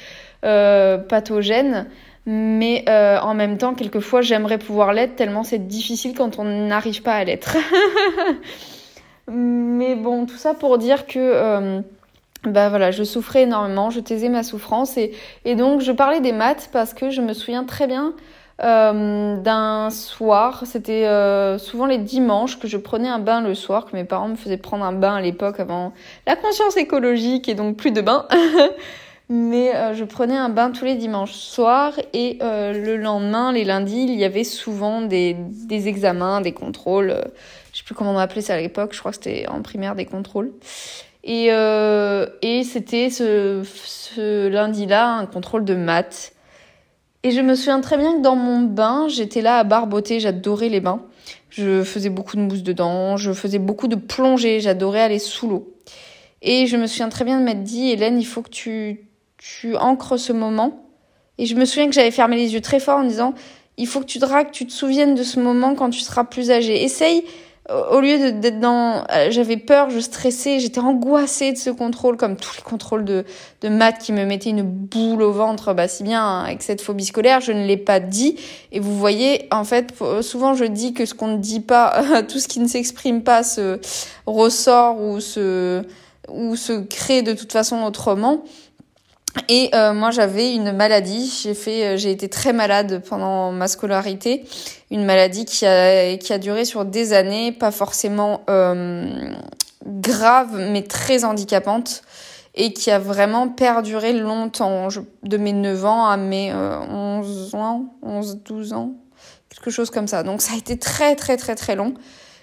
euh, 0.45 0.99
pathogène, 0.99 1.89
mais 2.27 2.85
euh, 2.89 3.19
en 3.19 3.35
même 3.35 3.59
temps, 3.59 3.75
quelquefois, 3.75 4.21
j'aimerais 4.21 4.59
pouvoir 4.59 4.93
l'être 4.93 5.17
tellement 5.17 5.43
c'est 5.43 5.67
difficile 5.67 6.15
quand 6.17 6.39
on 6.39 6.44
n'arrive 6.44 7.03
pas 7.03 7.15
à 7.15 7.25
l'être. 7.25 7.56
mais 9.29 9.97
bon, 9.97 10.25
tout 10.27 10.37
ça 10.37 10.55
pour 10.55 10.79
dire 10.79 11.06
que 11.09 11.82
bah 12.44 12.69
voilà, 12.69 12.91
je 12.91 13.03
souffrais 13.03 13.43
énormément, 13.43 13.91
je 13.91 14.01
taisais 14.01 14.29
ma 14.29 14.43
souffrance 14.43 14.97
et, 14.97 15.13
et 15.44 15.55
donc 15.55 15.81
je 15.81 15.93
parlais 15.93 16.21
des 16.21 16.32
maths 16.32 16.71
parce 16.73 16.93
que 16.93 17.11
je 17.11 17.21
me 17.21 17.35
souviens 17.35 17.65
très 17.65 17.87
bien 17.87 18.15
euh, 18.61 19.37
d'un 19.39 19.91
soir, 19.91 20.63
c'était 20.67 21.06
euh, 21.06 21.59
souvent 21.59 21.87
les 21.87 21.99
dimanches 21.99 22.59
que 22.59 22.69
je 22.69 22.77
prenais 22.77 23.09
un 23.09 23.19
bain 23.19 23.41
le 23.41 23.55
soir, 23.55 23.87
que 23.87 23.97
mes 23.97 24.05
parents 24.05 24.29
me 24.29 24.37
faisaient 24.37 24.59
prendre 24.59 24.85
un 24.85 24.93
bain 24.93 25.15
à 25.15 25.21
l'époque 25.21 25.59
avant 25.59 25.93
la 26.27 26.37
conscience 26.37 26.77
écologique 26.77 27.49
et 27.49 27.55
donc 27.55 27.77
plus 27.77 27.91
de 27.91 28.01
bain. 28.01 28.27
Mais 29.29 29.75
euh, 29.75 29.94
je 29.94 30.05
prenais 30.05 30.37
un 30.37 30.51
bain 30.51 30.71
tous 30.71 30.85
les 30.85 30.97
dimanches 30.97 31.32
soirs 31.32 31.94
et 32.13 32.39
le 32.41 32.97
lendemain, 32.97 33.53
les 33.53 33.65
lundis, 33.65 34.05
il 34.05 34.15
y 34.15 34.25
avait 34.25 34.44
souvent 34.44 35.01
des, 35.01 35.35
des 35.35 35.89
examens, 35.89 36.43
des 36.43 36.53
contrôles. 36.53 37.17
je 37.73 37.79
sais 37.79 37.85
plus 37.85 37.94
comment 37.94 38.13
on 38.13 38.19
appelait 38.19 38.43
ça 38.43 38.55
à 38.55 38.61
l'époque, 38.61 38.93
je 38.93 38.99
crois 38.99 39.13
que 39.13 39.17
c'était 39.17 39.49
en 39.49 39.63
primaire 39.63 39.94
des 39.94 40.05
contrôles. 40.05 40.53
Et, 41.25 41.47
et 41.47 42.65
c'était 42.65 43.09
ce, 43.09 43.63
ce 43.65 44.49
lundi-là 44.49 45.15
un 45.15 45.27
contrôle 45.27 45.65
de 45.65 45.75
maths. 45.75 46.35
Et 47.24 47.31
je 47.31 47.41
me 47.41 47.55
souviens 47.55 47.81
très 47.81 47.96
bien 47.96 48.17
que 48.17 48.20
dans 48.20 48.34
mon 48.34 48.60
bain, 48.60 49.06
j'étais 49.08 49.43
là 49.43 49.58
à 49.58 49.64
barboter, 49.64 50.19
j'adorais 50.19 50.69
les 50.69 50.81
bains. 50.81 51.02
Je 51.50 51.84
faisais 51.84 52.08
beaucoup 52.08 52.36
de 52.36 52.43
mousse 52.43 52.62
dedans, 52.62 53.17
je 53.17 53.32
faisais 53.32 53.58
beaucoup 53.58 53.86
de 53.86 53.94
plongée, 53.94 54.60
j'adorais 54.60 55.02
aller 55.02 55.19
sous 55.19 55.48
l'eau. 55.48 55.74
Et 56.41 56.67
je 56.67 56.76
me 56.76 56.86
souviens 56.86 57.08
très 57.08 57.24
bien 57.24 57.38
de 57.38 57.44
m'être 57.44 57.62
dit, 57.62 57.91
Hélène, 57.91 58.19
il 58.19 58.24
faut 58.26 58.43
que 58.43 58.50
tu, 58.50 59.06
tu 59.38 59.76
ancres 59.76 60.19
ce 60.19 60.32
moment. 60.32 60.86
Et 61.38 61.46
je 61.46 61.55
me 61.55 61.64
souviens 61.64 61.86
que 61.86 61.94
j'avais 61.94 62.10
fermé 62.10 62.36
les 62.36 62.55
yeux 62.55 62.60
très 62.60 62.81
fort 62.81 62.98
en 62.98 63.05
disant, 63.05 63.34
il 63.76 63.86
faut 63.86 64.00
que 64.00 64.06
tu 64.06 64.19
dragues, 64.19 64.50
tu 64.50 64.67
te 64.67 64.72
souviennes 64.72 65.14
de 65.14 65.22
ce 65.22 65.38
moment 65.38 65.74
quand 65.74 65.91
tu 65.91 66.00
seras 66.00 66.24
plus 66.24 66.50
âgé. 66.50 66.82
Essaye 66.82 67.24
au 67.71 68.01
lieu 68.01 68.33
d'être 68.33 68.59
dans 68.59 69.05
euh, 69.13 69.31
j'avais 69.31 69.57
peur 69.57 69.89
je 69.89 70.01
stressais 70.01 70.59
j'étais 70.59 70.81
angoissée 70.81 71.53
de 71.53 71.57
ce 71.57 71.71
contrôle 71.71 72.17
comme 72.17 72.35
tous 72.35 72.57
les 72.57 72.63
contrôles 72.63 73.05
de 73.05 73.25
de 73.61 73.69
maths 73.69 73.99
qui 74.01 74.13
me 74.13 74.25
mettaient 74.25 74.51
une 74.51 74.63
boule 74.63 75.23
au 75.23 75.31
ventre 75.31 75.73
bah 75.73 75.87
si 75.87 76.03
bien 76.03 76.25
hein, 76.25 76.45
avec 76.45 76.63
cette 76.63 76.81
phobie 76.81 77.05
scolaire 77.05 77.41
je 77.41 77.53
ne 77.53 77.65
l'ai 77.65 77.77
pas 77.77 78.01
dit. 78.01 78.37
Et 78.73 78.81
vous 78.81 78.99
voyez 78.99 79.47
en 79.53 79.63
fait 79.63 79.95
souvent 80.23 80.55
je 80.55 80.65
dis 80.65 80.93
que 80.93 81.07
ce 81.07 81.15
qu'on 81.15 81.29
ne 81.29 81.37
dit 81.37 81.61
pas 81.61 82.23
tout 82.29 82.41
ce 82.41 82.49
qui 82.49 82.59
ne 82.59 82.67
s'exprime 82.67 83.23
pas 83.23 83.45
se 83.45 83.79
ressort 84.27 85.01
ou 85.01 85.21
se 85.21 85.85
ou 86.29 86.57
se 86.57 86.73
crée 86.73 87.23
de 87.23 87.33
toute 87.33 87.53
façon 87.53 87.83
autrement 87.85 88.43
Et 89.48 89.70
euh, 89.74 89.93
moi 89.93 90.10
j'avais 90.10 90.55
une 90.55 90.72
maladie, 90.72 91.32
j'ai 91.43 91.55
fait 91.55 91.86
euh, 91.86 91.96
j'ai 91.96 92.10
été 92.10 92.29
très 92.29 92.53
malade 92.53 93.03
pendant 93.08 93.51
ma 93.51 93.67
scolarité, 93.67 94.44
une 94.91 95.05
maladie 95.05 95.46
qui 95.46 95.67
a 95.67 96.17
qui 96.19 96.32
a 96.32 96.39
duré 96.39 96.65
sur 96.65 96.84
des 96.84 97.12
années, 97.12 97.53
pas 97.53 97.70
forcément 97.70 98.43
euh, 98.51 99.34
grave 99.86 100.69
mais 100.70 100.82
très 100.82 101.24
handicapante 101.24 102.03
et 102.55 102.74
qui 102.74 102.91
a 102.91 102.98
vraiment 102.98 103.48
perduré 103.48 104.12
longtemps, 104.12 104.89
de 105.22 105.36
mes 105.39 105.55
9 105.55 105.84
ans 105.86 106.06
à 106.06 106.19
mes 106.19 106.53
11 106.53 107.55
ans, 107.55 107.86
11 108.03 108.43
12 108.44 108.72
ans, 108.74 108.93
quelque 109.48 109.70
chose 109.70 109.89
comme 109.89 110.06
ça. 110.06 110.22
Donc 110.22 110.43
ça 110.43 110.53
a 110.53 110.56
été 110.58 110.79
très 110.79 111.17
très 111.17 111.39
très 111.39 111.55
très 111.55 111.74
long. 111.74 111.94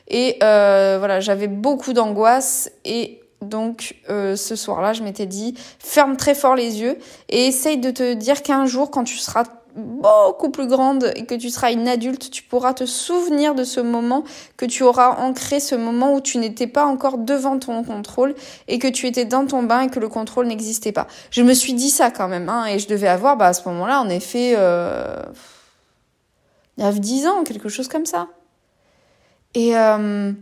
Et 0.08 0.38
voilà, 0.39 1.19
j'avais 1.19 1.48
beaucoup 1.48 1.93
d'angoisse 1.93 2.72
et 2.84 3.22
donc 3.41 3.96
euh, 4.10 4.36
ce 4.36 4.55
soir-là, 4.55 4.93
je 4.93 5.03
m'étais 5.03 5.25
dit, 5.25 5.55
ferme 5.79 6.17
très 6.17 6.36
fort 6.36 6.55
les 6.55 6.81
yeux 6.81 6.98
et 7.29 7.48
essaye 7.48 7.77
de 7.77 7.91
te 7.91 8.13
dire 8.13 8.41
qu'un 8.41 8.65
jour, 8.65 8.91
quand 8.91 9.03
tu 9.03 9.17
seras 9.17 9.43
beaucoup 9.75 10.50
plus 10.50 10.67
grande 10.67 11.12
et 11.15 11.25
que 11.25 11.36
tu 11.36 11.50
seras 11.50 11.72
une 11.72 11.88
adulte, 11.88 12.31
tu 12.31 12.43
pourras 12.43 12.74
te 12.74 12.86
souvenir 12.86 13.55
de 13.55 13.63
ce 13.63 13.79
moment, 13.79 14.24
que 14.58 14.65
tu 14.65 14.84
auras 14.84 15.17
ancré 15.22 15.60
ce 15.60 15.75
moment 15.75 16.15
où 16.15 16.22
tu 16.22 16.38
n'étais 16.38 16.67
pas 16.67 16.86
encore 16.86 17.17
devant 17.17 17.58
ton 17.60 17.84
contrôle 17.84 18.36
et 18.67 18.79
que 18.79 18.88
tu 18.88 19.08
étais 19.08 19.25
dans 19.25 19.46
ton 19.46 19.63
bain 19.63 19.81
et 19.81 19.89
que 19.89 20.00
le 20.00 20.10
contrôle 20.10 20.48
n'existait 20.48 20.91
pas. 20.91 21.08
Je 21.31 21.43
me 21.43 21.53
suis 21.53 21.74
dit 21.74 21.89
ça 21.89 22.12
quand 22.12 22.27
même, 22.27 22.50
hein, 22.50 22.65
et 22.65 22.79
je 22.79 22.88
devais 22.88 23.08
avoir 23.08 23.38
bah, 23.38 23.48
à 23.48 23.53
ce 23.53 23.67
moment-là, 23.69 24.01
en 24.01 24.10
effet, 24.10 24.53
euh, 24.58 25.22
9-10 26.77 27.27
ans, 27.27 27.43
quelque 27.43 27.69
chose 27.69 27.88
comme 27.88 28.05
ça. 28.05 28.27
Et, 29.53 29.77
euh, 29.77 30.34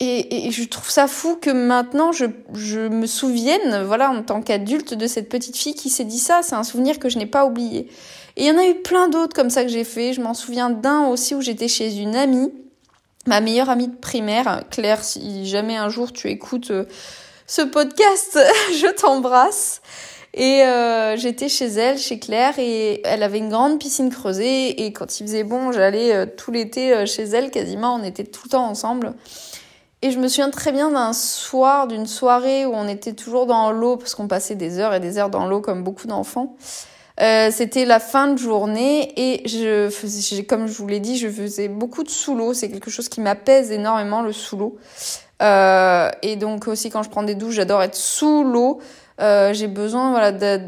et, 0.00 0.46
et, 0.46 0.50
je 0.50 0.64
trouve 0.64 0.90
ça 0.90 1.08
fou 1.08 1.36
que 1.36 1.50
maintenant 1.50 2.12
je, 2.12 2.26
je 2.54 2.80
me 2.80 3.06
souvienne, 3.06 3.82
voilà, 3.84 4.10
en 4.10 4.22
tant 4.22 4.42
qu'adulte, 4.42 4.94
de 4.94 5.06
cette 5.06 5.28
petite 5.28 5.56
fille 5.56 5.74
qui 5.74 5.90
s'est 5.90 6.04
dit 6.04 6.18
ça. 6.18 6.40
C'est 6.42 6.54
un 6.54 6.62
souvenir 6.62 6.98
que 6.98 7.08
je 7.08 7.18
n'ai 7.18 7.26
pas 7.26 7.44
oublié. 7.44 7.88
Et 8.36 8.44
il 8.44 8.46
y 8.46 8.50
en 8.50 8.58
a 8.58 8.66
eu 8.66 8.76
plein 8.76 9.08
d'autres 9.08 9.34
comme 9.34 9.50
ça 9.50 9.64
que 9.64 9.70
j'ai 9.70 9.84
fait. 9.84 10.12
Je 10.12 10.20
m'en 10.20 10.34
souviens 10.34 10.70
d'un 10.70 11.06
aussi 11.08 11.34
où 11.34 11.40
j'étais 11.40 11.66
chez 11.66 11.96
une 11.96 12.14
amie, 12.14 12.52
ma 13.26 13.40
meilleure 13.40 13.70
amie 13.70 13.88
de 13.88 13.96
primaire, 13.96 14.62
Claire. 14.70 15.02
Si 15.02 15.46
jamais 15.46 15.76
un 15.76 15.88
jour 15.88 16.12
tu 16.12 16.28
écoutes 16.28 16.70
euh, 16.70 16.84
ce 17.48 17.62
podcast, 17.62 18.38
je 18.72 18.92
t'embrasse. 18.94 19.80
Et 20.34 20.62
euh, 20.62 21.16
j'étais 21.16 21.48
chez 21.48 21.66
elle, 21.66 21.98
chez 21.98 22.18
Claire, 22.18 22.58
et 22.58 23.00
elle 23.04 23.22
avait 23.22 23.38
une 23.38 23.48
grande 23.48 23.80
piscine 23.80 24.10
creusée. 24.10 24.84
Et 24.84 24.92
quand 24.92 25.18
il 25.18 25.26
faisait 25.26 25.42
bon, 25.42 25.72
j'allais 25.72 26.14
euh, 26.14 26.26
tout 26.26 26.52
l'été 26.52 26.94
euh, 26.94 27.06
chez 27.06 27.24
elle, 27.24 27.50
quasiment, 27.50 27.94
on 27.94 28.04
était 28.04 28.24
tout 28.24 28.42
le 28.44 28.50
temps 28.50 28.66
ensemble. 28.66 29.14
Et 30.00 30.12
je 30.12 30.18
me 30.18 30.28
souviens 30.28 30.50
très 30.50 30.70
bien 30.70 30.90
d'un 30.90 31.12
soir, 31.12 31.88
d'une 31.88 32.06
soirée 32.06 32.66
où 32.66 32.72
on 32.72 32.86
était 32.86 33.14
toujours 33.14 33.46
dans 33.46 33.72
l'eau, 33.72 33.96
parce 33.96 34.14
qu'on 34.14 34.28
passait 34.28 34.54
des 34.54 34.78
heures 34.78 34.94
et 34.94 35.00
des 35.00 35.18
heures 35.18 35.30
dans 35.30 35.46
l'eau 35.46 35.60
comme 35.60 35.82
beaucoup 35.82 36.06
d'enfants. 36.06 36.56
Euh, 37.20 37.50
c'était 37.50 37.84
la 37.84 37.98
fin 37.98 38.28
de 38.28 38.38
journée 38.38 39.12
et 39.16 39.48
je 39.48 39.90
faisais, 39.90 40.44
comme 40.44 40.68
je 40.68 40.74
vous 40.78 40.86
l'ai 40.86 41.00
dit, 41.00 41.18
je 41.18 41.28
faisais 41.28 41.66
beaucoup 41.66 42.04
de 42.04 42.10
sous 42.10 42.36
l'eau. 42.36 42.54
C'est 42.54 42.70
quelque 42.70 42.90
chose 42.90 43.08
qui 43.08 43.20
m'apaise 43.20 43.72
énormément 43.72 44.22
le 44.22 44.32
sous 44.32 44.56
l'eau. 44.56 44.76
Euh, 45.42 46.10
et 46.22 46.36
donc 46.36 46.68
aussi 46.68 46.90
quand 46.90 47.02
je 47.02 47.10
prends 47.10 47.24
des 47.24 47.34
douches, 47.34 47.56
j'adore 47.56 47.82
être 47.82 47.96
sous 47.96 48.44
l'eau. 48.44 48.78
Euh, 49.20 49.52
j'ai 49.52 49.66
besoin 49.66 50.10
voilà 50.10 50.30
de, 50.30 50.60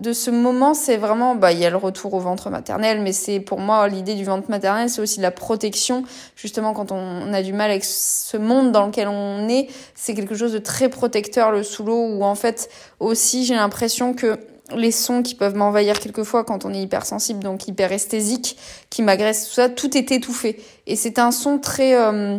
de 0.00 0.12
ce 0.12 0.30
moment, 0.30 0.74
c'est 0.74 0.96
vraiment, 0.96 1.34
bah, 1.34 1.52
il 1.52 1.58
y 1.58 1.64
a 1.64 1.70
le 1.70 1.76
retour 1.76 2.14
au 2.14 2.20
ventre 2.20 2.50
maternel, 2.50 3.00
mais 3.00 3.12
c'est 3.12 3.40
pour 3.40 3.58
moi 3.58 3.88
l'idée 3.88 4.14
du 4.14 4.24
ventre 4.24 4.48
maternel, 4.48 4.88
c'est 4.88 5.00
aussi 5.00 5.20
la 5.20 5.30
protection. 5.30 6.04
Justement, 6.36 6.72
quand 6.72 6.92
on, 6.92 7.32
a 7.32 7.42
du 7.42 7.52
mal 7.52 7.70
avec 7.70 7.84
ce 7.84 8.36
monde 8.36 8.72
dans 8.72 8.86
lequel 8.86 9.08
on 9.08 9.48
est, 9.48 9.68
c'est 9.94 10.14
quelque 10.14 10.34
chose 10.34 10.52
de 10.52 10.58
très 10.58 10.88
protecteur 10.88 11.50
le 11.50 11.62
sous 11.62 11.84
l'eau, 11.84 12.00
où 12.00 12.24
en 12.24 12.34
fait 12.34 12.70
aussi 13.00 13.44
j'ai 13.44 13.54
l'impression 13.54 14.14
que 14.14 14.38
les 14.76 14.92
sons 14.92 15.22
qui 15.22 15.34
peuvent 15.34 15.56
m'envahir 15.56 15.98
quelquefois 15.98 16.44
quand 16.44 16.64
on 16.64 16.72
est 16.72 16.82
hypersensible, 16.82 17.42
donc 17.42 17.66
hyperesthésique, 17.66 18.56
qui 18.90 19.02
m'agressent, 19.02 19.48
tout 19.48 19.54
ça, 19.54 19.68
tout 19.68 19.96
est 19.96 20.12
étouffé. 20.12 20.62
Et 20.86 20.94
c'est 20.96 21.18
un 21.18 21.32
son 21.32 21.58
très, 21.58 21.94
euh, 21.94 22.38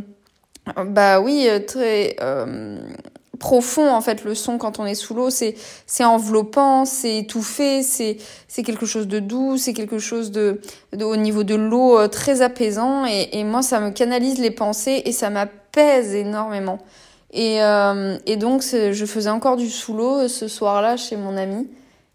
bah 0.86 1.20
oui, 1.20 1.48
euh, 1.50 1.60
très 1.60 2.16
euh, 2.22 2.80
profond 3.40 3.90
en 3.90 4.02
fait 4.02 4.24
le 4.24 4.36
son 4.36 4.58
quand 4.58 4.80
on 4.80 4.86
est 4.86 4.96
sous 4.96 5.14
l'eau. 5.14 5.30
C'est 5.30 5.56
c'est 5.88 6.04
enveloppant 6.04 6.86
c'est 6.86 7.18
étouffé 7.18 7.82
c'est 7.84 8.18
c'est 8.48 8.64
quelque 8.64 8.86
chose 8.86 9.08
de 9.08 9.20
doux 9.20 9.58
c'est 9.58 9.74
quelque 9.74 10.00
chose 10.00 10.32
de, 10.32 10.62
de, 10.96 11.04
au 11.04 11.16
niveau 11.16 11.44
de 11.44 11.56
l'eau 11.56 11.98
euh, 11.98 12.08
très 12.08 12.42
apaisant. 12.42 13.06
Et, 13.06 13.30
et 13.40 13.44
moi 13.44 13.62
ça 13.62 13.80
me 13.80 13.90
canalise 13.92 14.40
les 14.40 14.52
pensées 14.52 15.02
et 15.06 15.12
ça 15.12 15.30
m'apaise 15.30 16.14
énormément. 16.14 16.80
Et 17.32 17.64
euh, 17.64 18.18
et 18.26 18.38
donc 18.38 18.62
je 18.64 19.06
faisais 19.06 19.30
encore 19.30 19.56
du 19.56 19.70
sous 19.70 19.94
l'eau 19.94 20.20
euh, 20.20 20.28
ce 20.28 20.48
soir-là 20.48 20.98
chez 20.98 21.16
mon 21.16 21.38
ami. 21.38 21.68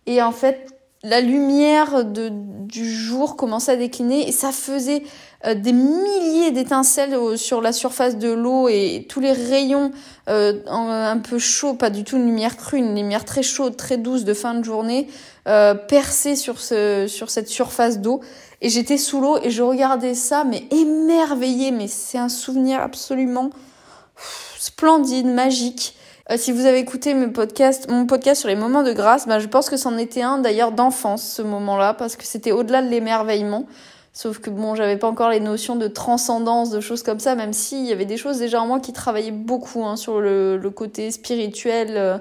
Et 0.07 0.23
en 0.23 0.33
fait 0.33 0.69
la 1.03 1.21
lumière 1.21 2.05
de 2.05 2.31
du 2.33 2.91
jour 2.91 3.37
commençait 3.37 3.73
à 3.73 3.77
décliner 3.77 4.27
et 4.27 4.33
ça 4.33 4.51
faisait 4.51 5.03
euh, 5.47 5.55
des 5.55 5.73
milliers 5.73 6.51
d'étincelles 6.51 7.37
sur 7.37 7.61
la 7.61 7.73
surface 7.73 8.17
de 8.17 8.31
l'eau 8.31 8.69
et 8.69 9.07
tous 9.09 9.21
les 9.21 9.33
rayons 9.33 9.93
euh, 10.29 10.55
un 10.67 11.19
peu 11.19 11.39
chauds, 11.39 11.75
pas 11.75 11.91
du 11.91 12.03
tout 12.05 12.17
une 12.17 12.27
lumière 12.27 12.57
crue, 12.57 12.79
une 12.79 12.95
lumière 12.95 13.25
très 13.25 13.43
chaude, 13.43 13.77
très 13.77 13.99
douce 13.99 14.25
de 14.25 14.33
fin 14.33 14.55
de 14.55 14.65
journée, 14.65 15.09
euh, 15.47 15.75
percée 15.75 16.37
sur, 16.37 16.61
ce, 16.61 17.07
sur 17.09 17.31
cette 17.31 17.49
surface 17.49 17.99
d'eau. 17.99 18.21
Et 18.63 18.71
j'étais 18.71 18.97
sous 18.97 19.21
l'eau 19.21 19.39
et 19.43 19.51
je 19.51 19.63
regardais 19.63 20.15
ça, 20.15 20.45
mais 20.45 20.65
émerveillée, 20.71 21.71
mais 21.71 21.89
c'est 21.89 22.17
un 22.17 22.31
souvenir 22.31 22.81
absolument 22.81 23.51
splendide, 24.59 25.27
magique. 25.27 25.95
Euh, 26.31 26.37
si 26.39 26.53
vous 26.53 26.65
avez 26.65 26.79
écouté 26.79 27.13
mon 27.13 27.29
podcast, 27.29 27.91
mon 27.91 28.07
podcast 28.07 28.41
sur 28.41 28.49
les 28.49 28.57
moments 28.57 28.83
de 28.83 28.93
grâce, 28.93 29.27
ben, 29.27 29.39
je 29.39 29.47
pense 29.47 29.69
que 29.69 29.77
c'en 29.77 29.99
était 29.99 30.23
un 30.23 30.39
d'ailleurs 30.39 30.73
d'enfance 30.73 31.23
ce 31.23 31.43
moment-là, 31.43 31.93
parce 31.93 32.17
que 32.17 32.25
c'était 32.25 32.53
au-delà 32.53 32.81
de 32.81 32.89
l'émerveillement. 32.89 33.67
Sauf 34.17 34.39
que 34.39 34.49
bon, 34.49 34.77
j'avais 34.77 34.97
pas 34.97 35.09
encore 35.09 35.31
les 35.31 35.41
notions 35.41 35.75
de 35.75 35.89
transcendance, 35.89 36.71
de 36.71 36.79
choses 36.79 37.03
comme 37.03 37.19
ça, 37.19 37.35
même 37.35 37.53
s'il 37.53 37.85
y 37.85 37.91
avait 37.91 38.05
des 38.05 38.17
choses 38.17 38.39
déjà 38.39 38.63
en 38.63 38.67
moi 38.67 38.79
qui 38.79 38.93
travaillaient 38.93 39.33
beaucoup 39.33 39.85
hein, 39.85 39.97
sur 39.97 40.21
le, 40.21 40.57
côté 40.75 41.11
spirituel 41.11 41.89
euh, 41.97 42.19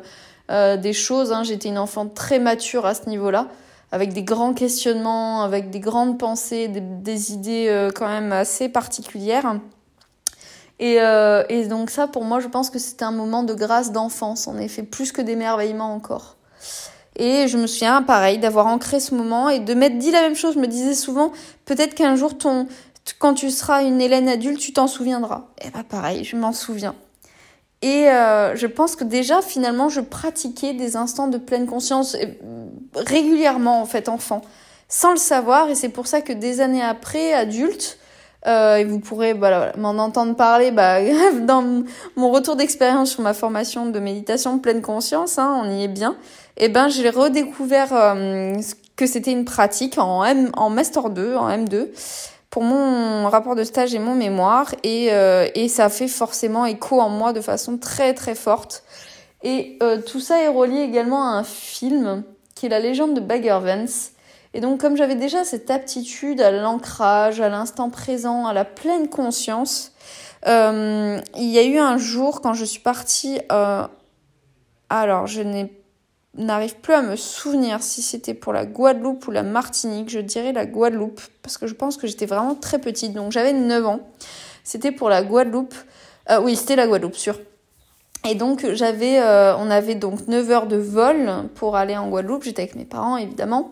euh, 0.50 0.76
des 0.76 0.92
choses. 0.92 1.32
Hein. 1.32 1.44
J'étais 1.44 1.70
une 1.70 1.78
enfant 1.78 2.08
très 2.08 2.40
mature 2.40 2.88
à 2.88 2.96
ce 2.96 3.08
niveau-là, 3.08 3.48
avec 3.92 4.12
des 4.12 4.24
grands 4.24 4.56
questionnements, 4.56 5.44
avec 5.44 5.70
des 5.70 5.80
grandes 5.80 6.18
pensées, 6.18 6.68
des, 6.68 7.32
idées 7.32 7.68
euh, 7.70 7.92
quand 7.94 8.08
même 8.08 8.32
assez 8.32 8.70
particulières. 8.70 9.60
Et, 10.80 10.96
et 10.96 11.68
donc 11.68 11.92
ça, 11.92 12.08
pour 12.08 12.26
moi, 12.26 12.40
je 12.40 12.48
pense 12.48 12.72
que 12.72 12.80
c'était 12.80 13.06
un 13.06 13.12
moment 13.12 13.44
de 13.44 13.54
grâce 13.54 13.92
d'enfance, 13.92 14.48
en 14.48 14.58
effet, 14.58 14.82
plus 14.82 15.12
que 15.12 15.22
d'émerveillement 15.22 15.94
encore. 15.94 16.38
Et 17.16 17.48
je 17.48 17.58
me 17.58 17.68
souviens, 17.68 18.02
pareil, 18.02 18.40
d'avoir 18.40 18.68
ancré 18.68 19.00
ce 19.00 19.14
moment 19.14 19.50
et 19.50 19.60
de 19.60 19.74
m'être 19.74 19.98
dit 19.98 20.12
la 20.12 20.22
même 20.22 20.36
chose. 20.36 20.56
Je 20.56 20.60
me 20.60 20.68
disais 20.68 20.96
souvent, 20.96 21.32
peut-être 21.66 21.94
qu'un 21.94 22.16
jour, 22.16 22.38
ton, 22.38 22.68
quand 23.20 23.34
tu 23.34 23.52
seras 23.52 23.84
une 23.84 24.02
Hélène 24.02 24.28
adulte, 24.28 24.60
tu 24.60 24.74
t'en 24.74 24.88
souviendras. 24.88 25.48
Et 25.64 25.70
bah 25.70 25.84
pareil, 25.88 26.24
je 26.24 26.36
m'en 26.36 26.54
souviens. 26.54 26.96
Et 27.82 28.10
euh, 28.10 28.56
je 28.56 28.66
pense 28.66 28.96
que 28.96 29.04
déjà, 29.04 29.42
finalement, 29.42 29.90
je 29.90 30.00
pratiquais 30.00 30.74
des 30.74 30.96
instants 30.96 31.28
de 31.28 31.38
pleine 31.38 31.68
conscience 31.68 32.16
euh, 32.16 32.28
régulièrement, 32.96 33.82
en 33.82 33.86
fait, 33.86 34.08
enfant, 34.08 34.42
sans 34.88 35.12
le 35.12 35.18
savoir. 35.18 35.70
Et 35.70 35.76
c'est 35.76 35.90
pour 35.90 36.08
ça 36.08 36.22
que 36.22 36.32
des 36.32 36.62
années 36.62 36.82
après, 36.82 37.34
adulte, 37.34 38.00
euh, 38.48 38.76
et 38.78 38.86
vous 38.86 39.00
pourrez 39.00 39.34
bah, 39.34 39.72
m'en 39.78 39.92
entendre 39.92 40.36
parler 40.36 40.72
bah, 40.72 41.00
dans 41.42 41.84
mon 42.16 42.32
retour 42.32 42.56
d'expérience 42.56 43.12
sur 43.12 43.22
ma 43.22 43.34
formation 43.34 43.86
de 43.86 44.00
méditation 44.00 44.60
pleine 44.60 44.82
conscience, 44.82 45.38
hein, 45.38 45.62
on 45.64 45.70
y 45.70 45.84
est 45.84 45.90
bien. 45.90 46.16
Eh 46.58 46.70
ben 46.70 46.88
j'ai 46.88 47.10
redécouvert 47.10 47.94
euh, 47.94 48.56
que 48.96 49.08
c'était 49.08 49.32
une 49.32 49.46
pratique 49.46 49.98
en 49.98 50.70
master 50.70 51.10
2, 51.10 51.36
en 51.36 51.50
M2 51.50 51.88
pour 52.52 52.64
mon 52.64 53.28
rapport 53.30 53.56
de 53.56 53.64
stage 53.64 53.96
et 53.96 54.00
mon 54.00 54.14
mémoire 54.14 54.76
et, 54.84 55.12
euh, 55.12 55.48
et 55.56 55.68
ça 55.68 55.90
fait 55.90 56.08
forcément 56.08 56.68
écho 56.68 57.02
en 57.02 57.10
moi 57.10 57.34
de 57.34 57.42
façon 57.42 57.78
très 57.78 58.14
très 58.14 58.36
forte. 58.36 58.84
Et 59.42 59.78
euh, 59.82 60.00
tout 60.00 60.20
ça 60.20 60.42
est 60.42 60.48
relié 60.48 60.82
également 60.82 61.28
à 61.28 61.32
un 61.32 61.44
film 61.44 62.24
qui 62.54 62.68
est 62.68 62.70
La 62.70 62.80
légende 62.80 63.16
de 63.16 63.20
Bagger 63.20 63.60
Vance 63.60 64.12
et 64.54 64.62
donc 64.62 64.80
comme 64.80 64.96
j'avais 64.96 65.16
déjà 65.16 65.44
cette 65.44 65.72
aptitude 65.72 66.40
à 66.40 66.52
l'ancrage, 66.52 67.42
à 67.42 67.50
l'instant 67.50 67.90
présent, 67.90 68.46
à 68.46 68.54
la 68.54 68.66
pleine 68.66 69.10
conscience, 69.10 69.94
il 70.46 71.24
y 71.36 71.58
a 71.58 71.64
eu 71.64 71.80
un 71.80 71.98
jour 71.98 72.42
quand 72.42 72.54
je 72.54 72.66
suis 72.66 72.82
partie... 72.82 73.40
Alors 74.90 75.26
je 75.26 75.42
n'arrive 76.36 76.76
plus 76.78 76.94
à 76.94 77.02
me 77.02 77.16
souvenir 77.16 77.84
si 77.84 78.02
c'était 78.02 78.34
pour 78.34 78.54
la 78.54 78.66
Guadeloupe 78.66 79.28
ou 79.28 79.32
la 79.32 79.44
Martinique, 79.44 80.10
je 80.10 80.20
dirais 80.20 80.52
la 80.52 80.66
Guadeloupe, 80.66 81.22
parce 81.42 81.58
que 81.58 81.68
je 81.68 81.74
pense 81.74 81.98
que 81.98 82.08
j'étais 82.08 82.26
vraiment 82.26 82.56
très 82.56 82.80
petite, 82.80 83.14
donc 83.14 83.32
j'avais 83.32 83.54
9 83.54 83.86
ans. 83.86 84.00
C'était 84.64 84.92
pour 84.92 85.10
la 85.10 85.24
Guadeloupe. 85.24 85.76
Euh, 86.32 86.42
oui, 86.42 86.56
c'était 86.56 86.76
la 86.76 86.88
Guadeloupe, 86.88 87.16
sûr. 87.16 87.40
Et 88.26 88.36
donc 88.36 88.66
j'avais, 88.74 89.20
euh, 89.20 89.56
on 89.58 89.70
avait 89.70 89.96
donc 89.96 90.28
9 90.28 90.50
heures 90.50 90.68
de 90.68 90.78
vol 90.78 91.30
pour 91.56 91.76
aller 91.76 91.98
en 91.98 92.08
Guadeloupe. 92.10 92.44
J'étais 92.44 92.62
avec 92.64 92.76
mes 92.76 92.86
parents 92.86 93.18
évidemment 93.18 93.72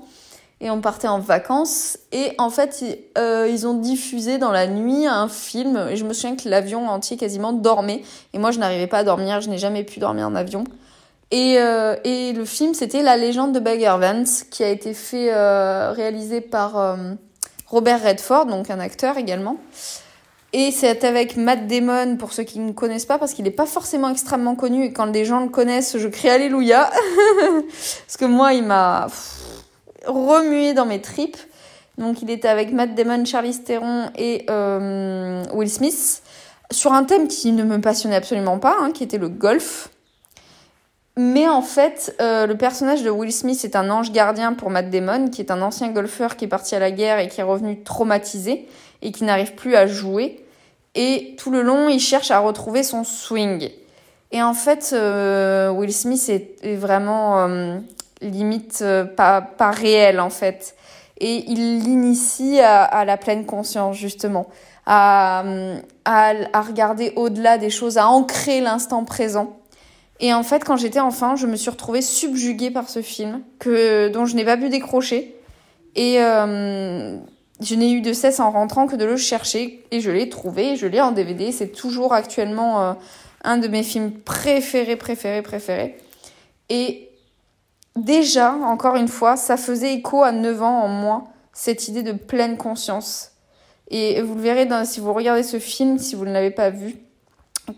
et 0.61 0.69
on 0.69 0.79
partait 0.79 1.07
en 1.07 1.19
vacances. 1.19 1.97
Et 2.11 2.33
en 2.37 2.51
fait, 2.51 2.85
euh, 3.17 3.49
ils 3.49 3.65
ont 3.65 3.73
diffusé 3.73 4.37
dans 4.37 4.51
la 4.51 4.67
nuit 4.67 5.07
un 5.07 5.27
film. 5.27 5.87
Et 5.89 5.95
je 5.95 6.05
me 6.05 6.13
souviens 6.13 6.35
que 6.35 6.47
l'avion 6.47 6.87
entier 6.87 7.17
quasiment 7.17 7.51
dormait. 7.51 8.03
Et 8.33 8.37
moi, 8.37 8.51
je 8.51 8.59
n'arrivais 8.59 8.85
pas 8.85 8.99
à 8.99 9.03
dormir. 9.03 9.41
Je 9.41 9.49
n'ai 9.49 9.57
jamais 9.57 9.83
pu 9.83 9.99
dormir 9.99 10.27
en 10.27 10.35
avion. 10.35 10.63
Et, 11.31 11.55
euh, 11.59 11.95
et 12.03 12.33
le 12.33 12.43
film, 12.43 12.73
c'était 12.73 13.01
La 13.01 13.15
légende 13.15 13.53
de 13.53 13.59
Bagger 13.59 13.95
Vance, 13.99 14.43
qui 14.43 14.63
a 14.63 14.69
été 14.69 14.93
fait, 14.93 15.33
euh, 15.33 15.93
réalisé 15.93 16.41
par 16.41 16.77
euh, 16.77 16.95
Robert 17.67 18.03
Redford, 18.03 18.47
donc 18.47 18.69
un 18.69 18.79
acteur 18.79 19.17
également. 19.17 19.55
Et 20.51 20.71
c'est 20.71 21.05
avec 21.05 21.37
Matt 21.37 21.67
Damon, 21.67 22.17
pour 22.17 22.33
ceux 22.33 22.43
qui 22.43 22.59
ne 22.59 22.73
connaissent 22.73 23.05
pas, 23.05 23.17
parce 23.17 23.33
qu'il 23.33 23.45
n'est 23.45 23.51
pas 23.51 23.65
forcément 23.65 24.09
extrêmement 24.09 24.55
connu. 24.55 24.83
Et 24.83 24.91
quand 24.91 25.07
des 25.07 25.23
gens 25.23 25.39
le 25.39 25.47
connaissent, 25.47 25.97
je 25.97 26.07
crie 26.09 26.29
Alléluia. 26.29 26.89
parce 28.05 28.17
que 28.17 28.25
moi, 28.25 28.51
il 28.53 28.63
m'a 28.63 29.07
remué 30.05 30.73
dans 30.73 30.85
mes 30.85 30.99
tripes. 30.99 31.37
Donc 31.97 32.21
il 32.21 32.29
était 32.29 32.49
avec 32.49 32.73
Matt 32.73 32.95
Damon, 32.95 33.23
Charlize 33.23 33.63
Theron 33.63 34.09
et 34.17 34.45
Will 35.53 35.69
Smith 35.69 36.21
sur 36.71 36.93
un 36.93 37.03
thème 37.03 37.27
qui 37.27 37.51
ne 37.51 37.63
me 37.63 37.79
passionnait 37.79 38.15
absolument 38.15 38.59
pas, 38.59 38.75
hein, 38.81 38.91
qui 38.91 39.03
était 39.03 39.17
le 39.17 39.29
golf. 39.29 39.89
Mais 41.17 41.47
en 41.47 41.61
fait, 41.61 42.15
euh, 42.21 42.47
le 42.47 42.55
personnage 42.55 43.03
de 43.03 43.09
Will 43.09 43.33
Smith 43.33 43.65
est 43.65 43.75
un 43.75 43.89
ange 43.89 44.11
gardien 44.11 44.53
pour 44.53 44.69
Matt 44.69 44.89
Damon, 44.89 45.29
qui 45.29 45.41
est 45.41 45.51
un 45.51 45.61
ancien 45.61 45.89
golfeur 45.89 46.37
qui 46.37 46.45
est 46.45 46.47
parti 46.47 46.73
à 46.73 46.79
la 46.79 46.91
guerre 46.91 47.19
et 47.19 47.27
qui 47.27 47.41
est 47.41 47.43
revenu 47.43 47.83
traumatisé 47.83 48.67
et 49.01 49.11
qui 49.11 49.25
n'arrive 49.25 49.53
plus 49.55 49.75
à 49.75 49.87
jouer. 49.87 50.45
Et 50.95 51.35
tout 51.37 51.51
le 51.51 51.61
long, 51.61 51.89
il 51.89 51.99
cherche 51.99 52.31
à 52.31 52.39
retrouver 52.39 52.83
son 52.83 53.03
swing. 53.03 53.69
Et 54.31 54.41
en 54.41 54.53
fait, 54.53 54.91
euh, 54.93 55.69
Will 55.69 55.91
Smith 55.91 56.29
est, 56.29 56.75
vraiment 56.75 57.45
euh, 57.45 57.77
limite 58.21 58.83
pas, 59.17 59.41
pas 59.41 59.71
réel 59.71 60.21
en 60.21 60.29
fait. 60.29 60.75
Et 61.19 61.43
il 61.49 61.83
l'initie 61.83 62.59
à, 62.61 63.05
la 63.05 63.17
pleine 63.17 63.45
conscience 63.45 63.95
justement, 63.95 64.47
à, 64.87 65.43
à 66.05 66.61
regarder 66.61 67.13
au-delà 67.15 67.57
des 67.57 67.69
choses, 67.69 67.97
à 67.97 68.07
ancrer 68.07 68.61
l'instant 68.61 69.03
présent. 69.03 69.60
Et 70.21 70.33
en 70.35 70.43
fait, 70.43 70.63
quand 70.63 70.77
j'étais 70.77 70.99
enfant, 70.99 71.35
je 71.35 71.47
me 71.47 71.55
suis 71.55 71.71
retrouvée 71.71 72.03
subjuguée 72.03 72.69
par 72.69 72.87
ce 72.87 73.01
film, 73.01 73.41
que, 73.57 74.07
dont 74.09 74.25
je 74.25 74.35
n'ai 74.35 74.45
pas 74.45 74.55
pu 74.55 74.69
décrocher. 74.69 75.35
Et 75.95 76.21
euh, 76.21 77.17
je 77.59 77.75
n'ai 77.75 77.91
eu 77.91 78.01
de 78.01 78.13
cesse 78.13 78.39
en 78.39 78.51
rentrant 78.51 78.85
que 78.85 78.95
de 78.95 79.03
le 79.03 79.17
chercher. 79.17 79.83
Et 79.89 79.99
je 79.99 80.11
l'ai 80.11 80.29
trouvé, 80.29 80.75
je 80.75 80.85
l'ai 80.85 81.01
en 81.01 81.11
DVD. 81.11 81.51
C'est 81.51 81.69
toujours 81.69 82.13
actuellement 82.13 82.81
euh, 82.81 82.93
un 83.43 83.57
de 83.57 83.67
mes 83.67 83.81
films 83.81 84.11
préférés, 84.11 84.95
préférés, 84.95 85.41
préférés. 85.41 85.97
Et 86.69 87.09
déjà, 87.95 88.53
encore 88.53 88.97
une 88.97 89.07
fois, 89.07 89.35
ça 89.37 89.57
faisait 89.57 89.95
écho 89.95 90.21
à 90.21 90.31
9 90.31 90.61
ans 90.61 90.83
en 90.83 90.87
moi, 90.87 91.23
cette 91.51 91.87
idée 91.87 92.03
de 92.03 92.13
pleine 92.13 92.57
conscience. 92.57 93.31
Et 93.89 94.21
vous 94.21 94.35
le 94.35 94.41
verrez 94.41 94.69
si 94.85 94.99
vous 94.99 95.13
regardez 95.13 95.43
ce 95.43 95.57
film, 95.57 95.97
si 95.97 96.13
vous 96.13 96.25
ne 96.25 96.31
l'avez 96.31 96.51
pas 96.51 96.69
vu, 96.69 96.95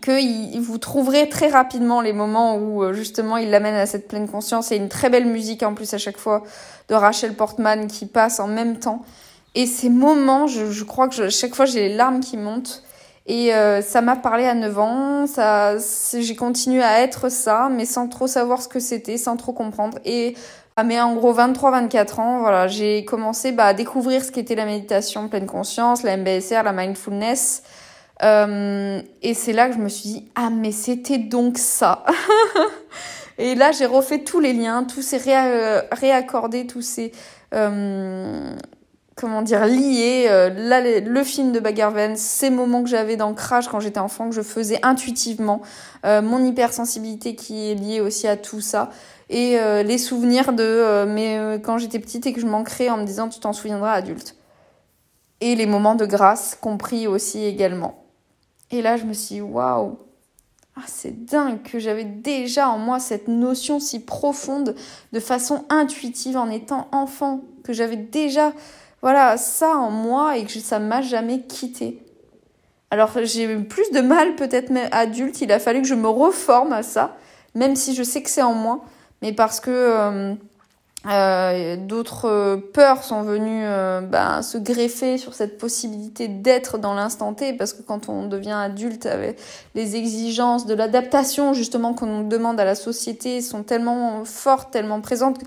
que 0.00 0.58
vous 0.58 0.78
trouverez 0.78 1.28
très 1.28 1.48
rapidement 1.48 2.00
les 2.00 2.12
moments 2.12 2.56
où 2.56 2.82
euh, 2.82 2.92
justement 2.92 3.36
il 3.36 3.50
l'amène 3.50 3.74
à 3.74 3.86
cette 3.86 4.08
pleine 4.08 4.28
conscience 4.28 4.72
et 4.72 4.76
une 4.76 4.88
très 4.88 5.10
belle 5.10 5.26
musique 5.26 5.62
en 5.62 5.74
plus 5.74 5.92
à 5.94 5.98
chaque 5.98 6.16
fois 6.16 6.42
de 6.88 6.94
Rachel 6.94 7.34
Portman 7.34 7.86
qui 7.86 8.06
passe 8.06 8.40
en 8.40 8.48
même 8.48 8.78
temps. 8.78 9.04
Et 9.54 9.66
ces 9.66 9.88
moments, 9.88 10.46
je, 10.46 10.70
je 10.70 10.84
crois 10.84 11.08
que 11.08 11.28
chaque 11.28 11.54
fois 11.54 11.66
j'ai 11.66 11.88
les 11.88 11.94
larmes 11.94 12.20
qui 12.20 12.36
montent. 12.36 12.82
Et 13.26 13.54
euh, 13.54 13.80
ça 13.80 14.02
m'a 14.02 14.16
parlé 14.16 14.44
à 14.44 14.54
9 14.54 14.78
ans, 14.78 15.26
ça, 15.26 15.76
j'ai 16.12 16.36
continué 16.36 16.82
à 16.82 17.00
être 17.00 17.30
ça, 17.30 17.70
mais 17.70 17.86
sans 17.86 18.06
trop 18.06 18.26
savoir 18.26 18.60
ce 18.60 18.68
que 18.68 18.80
c'était, 18.80 19.16
sans 19.16 19.36
trop 19.38 19.54
comprendre. 19.54 19.98
Et 20.04 20.36
à 20.76 20.84
mes 20.84 21.00
en 21.00 21.14
gros 21.14 21.32
23-24 21.32 22.20
ans, 22.20 22.40
voilà, 22.40 22.68
j'ai 22.68 23.04
commencé 23.06 23.52
bah, 23.52 23.66
à 23.66 23.74
découvrir 23.74 24.22
ce 24.22 24.30
qu'était 24.30 24.54
la 24.54 24.66
méditation 24.66 25.28
pleine 25.28 25.46
conscience, 25.46 26.02
la 26.02 26.18
MBSR, 26.18 26.64
la 26.64 26.72
mindfulness. 26.72 27.62
Euh, 28.22 29.02
et 29.22 29.34
c'est 29.34 29.52
là 29.52 29.68
que 29.68 29.74
je 29.74 29.80
me 29.80 29.88
suis 29.88 30.08
dit, 30.08 30.28
ah 30.34 30.50
mais 30.50 30.72
c'était 30.72 31.18
donc 31.18 31.58
ça. 31.58 32.04
et 33.38 33.54
là, 33.54 33.72
j'ai 33.72 33.86
refait 33.86 34.20
tous 34.20 34.40
les 34.40 34.52
liens, 34.52 34.84
tous 34.84 35.02
ces 35.02 35.18
réa 35.18 35.84
réaccordés, 35.92 36.66
tous 36.66 36.82
ces... 36.82 37.12
Euh, 37.54 38.56
comment 39.16 39.42
dire, 39.42 39.66
liés. 39.66 40.26
Euh, 40.28 40.50
là, 40.50 40.80
le 40.80 41.24
film 41.24 41.52
de 41.52 41.60
Baggerven, 41.60 42.16
ces 42.16 42.50
moments 42.50 42.82
que 42.82 42.88
j'avais 42.88 43.16
d'ancrage 43.16 43.68
quand 43.68 43.80
j'étais 43.80 44.00
enfant, 44.00 44.28
que 44.28 44.34
je 44.34 44.42
faisais 44.42 44.78
intuitivement, 44.82 45.62
euh, 46.04 46.22
mon 46.22 46.44
hypersensibilité 46.44 47.34
qui 47.34 47.70
est 47.70 47.74
liée 47.74 48.00
aussi 48.00 48.26
à 48.26 48.36
tout 48.36 48.60
ça, 48.60 48.90
et 49.30 49.58
euh, 49.58 49.82
les 49.82 49.98
souvenirs 49.98 50.52
de 50.52 51.04
mais 51.06 51.60
quand 51.64 51.78
j'étais 51.78 51.98
petite 51.98 52.26
et 52.26 52.32
que 52.32 52.40
je 52.40 52.46
manquerais 52.46 52.90
en 52.90 52.98
me 52.98 53.04
disant 53.04 53.28
tu 53.28 53.40
t'en 53.40 53.52
souviendras 53.52 53.92
adulte. 53.92 54.36
Et 55.40 55.54
les 55.54 55.66
moments 55.66 55.94
de 55.94 56.06
grâce 56.06 56.56
compris 56.60 57.06
aussi 57.06 57.44
également. 57.44 58.03
Et 58.74 58.82
là, 58.82 58.96
je 58.96 59.04
me 59.04 59.12
suis 59.12 59.36
dit, 59.36 59.40
waouh, 59.40 59.96
ah, 60.76 60.82
c'est 60.88 61.24
dingue 61.26 61.62
que 61.62 61.78
j'avais 61.78 62.02
déjà 62.02 62.68
en 62.68 62.78
moi 62.78 62.98
cette 62.98 63.28
notion 63.28 63.78
si 63.78 64.00
profonde 64.00 64.74
de 65.12 65.20
façon 65.20 65.64
intuitive 65.68 66.36
en 66.36 66.50
étant 66.50 66.88
enfant, 66.90 67.42
que 67.62 67.72
j'avais 67.72 67.96
déjà 67.96 68.52
voilà 69.00 69.36
ça 69.36 69.76
en 69.76 69.90
moi 69.90 70.36
et 70.36 70.44
que 70.44 70.58
ça 70.58 70.80
m'a 70.80 71.02
jamais 71.02 71.42
quitté. 71.42 72.02
Alors 72.90 73.12
j'ai 73.22 73.44
eu 73.44 73.62
plus 73.62 73.88
de 73.92 74.00
mal 74.00 74.34
peut-être 74.34 74.70
même 74.70 74.88
adulte, 74.90 75.40
il 75.40 75.52
a 75.52 75.60
fallu 75.60 75.80
que 75.82 75.86
je 75.86 75.94
me 75.94 76.08
reforme 76.08 76.72
à 76.72 76.82
ça, 76.82 77.16
même 77.54 77.76
si 77.76 77.94
je 77.94 78.02
sais 78.02 78.24
que 78.24 78.30
c'est 78.30 78.42
en 78.42 78.54
moi, 78.54 78.84
mais 79.22 79.32
parce 79.32 79.60
que 79.60 79.70
euh, 79.70 80.34
euh, 81.06 81.76
d'autres 81.76 82.56
peurs 82.72 83.02
sont 83.02 83.22
venues 83.22 83.64
euh, 83.64 84.00
ben, 84.00 84.40
se 84.40 84.56
greffer 84.56 85.18
sur 85.18 85.34
cette 85.34 85.58
possibilité 85.58 86.28
d'être 86.28 86.78
dans 86.78 86.94
l'instant 86.94 87.34
T, 87.34 87.52
parce 87.52 87.74
que 87.74 87.82
quand 87.82 88.08
on 88.08 88.26
devient 88.26 88.52
adulte, 88.52 89.04
avec 89.04 89.38
les 89.74 89.96
exigences 89.96 90.64
de 90.66 90.74
l'adaptation 90.74 91.52
justement 91.52 91.92
qu'on 91.92 92.22
demande 92.22 92.58
à 92.58 92.64
la 92.64 92.74
société 92.74 93.42
sont 93.42 93.62
tellement 93.62 94.24
fortes, 94.24 94.72
tellement 94.72 95.00
présentes. 95.00 95.38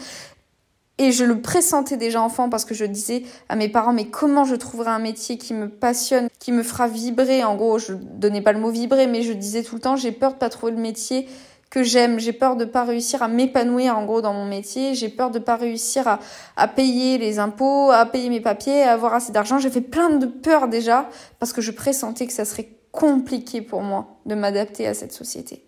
Et 0.99 1.11
je 1.11 1.23
le 1.23 1.41
pressentais 1.41 1.97
déjà 1.97 2.21
enfant 2.21 2.49
parce 2.49 2.65
que 2.65 2.73
je 2.73 2.85
disais 2.85 3.23
à 3.49 3.55
mes 3.55 3.69
parents 3.69 3.93
mais 3.93 4.07
comment 4.07 4.45
je 4.45 4.55
trouverai 4.55 4.89
un 4.89 4.99
métier 4.99 5.37
qui 5.37 5.53
me 5.53 5.69
passionne, 5.69 6.27
qui 6.39 6.51
me 6.51 6.63
fera 6.63 6.87
vibrer? 6.87 7.43
En 7.43 7.55
gros, 7.55 7.77
je 7.77 7.93
donnais 7.93 8.41
pas 8.41 8.51
le 8.51 8.59
mot 8.59 8.71
vibrer, 8.71 9.05
mais 9.05 9.21
je 9.21 9.33
disais 9.33 9.61
tout 9.61 9.75
le 9.75 9.81
temps 9.81 9.95
j'ai 9.95 10.11
peur 10.11 10.33
de 10.33 10.37
pas 10.37 10.49
trouver 10.49 10.71
le 10.71 10.79
métier 10.79 11.27
que 11.69 11.83
j'aime. 11.83 12.19
J'ai 12.19 12.33
peur 12.33 12.55
de 12.55 12.65
pas 12.65 12.83
réussir 12.83 13.21
à 13.21 13.27
m'épanouir 13.27 13.97
en 13.97 14.05
gros 14.05 14.21
dans 14.21 14.33
mon 14.33 14.45
métier. 14.45 14.95
J'ai 14.95 15.09
peur 15.09 15.31
de 15.31 15.39
pas 15.39 15.55
réussir 15.55 16.19
à, 16.55 16.67
payer 16.67 17.17
les 17.17 17.39
impôts, 17.39 17.91
à 17.91 18.05
payer 18.05 18.29
mes 18.29 18.41
papiers, 18.41 18.83
à 18.83 18.93
avoir 18.93 19.13
assez 19.13 19.31
d'argent. 19.31 19.59
J'ai 19.59 19.69
fait 19.69 19.81
plein 19.81 20.09
de 20.09 20.25
peurs 20.25 20.67
déjà 20.67 21.09
parce 21.39 21.53
que 21.53 21.61
je 21.61 21.71
pressentais 21.71 22.27
que 22.27 22.33
ça 22.33 22.45
serait 22.45 22.69
compliqué 22.91 23.61
pour 23.61 23.81
moi 23.81 24.17
de 24.25 24.35
m'adapter 24.35 24.87
à 24.87 24.93
cette 24.93 25.13
société. 25.13 25.63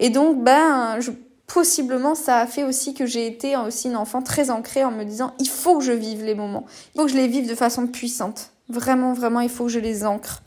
Et 0.00 0.10
donc, 0.10 0.42
ben, 0.42 0.98
possiblement, 1.46 2.14
ça 2.14 2.38
a 2.38 2.46
fait 2.46 2.64
aussi 2.64 2.94
que 2.94 3.06
j'ai 3.06 3.26
été 3.26 3.56
aussi 3.56 3.88
une 3.88 3.96
enfant 3.96 4.22
très 4.22 4.50
ancrée 4.50 4.84
en 4.84 4.90
me 4.90 5.04
disant, 5.04 5.34
il 5.38 5.48
faut 5.48 5.78
que 5.78 5.84
je 5.84 5.92
vive 5.92 6.24
les 6.24 6.34
moments. 6.34 6.64
Il 6.94 6.98
faut 6.98 7.06
que 7.06 7.12
je 7.12 7.16
les 7.16 7.28
vive 7.28 7.48
de 7.48 7.54
façon 7.54 7.86
puissante. 7.86 8.50
Vraiment, 8.68 9.12
vraiment, 9.12 9.40
il 9.40 9.50
faut 9.50 9.64
que 9.64 9.70
je 9.70 9.78
les 9.78 10.04
ancre. 10.04 10.42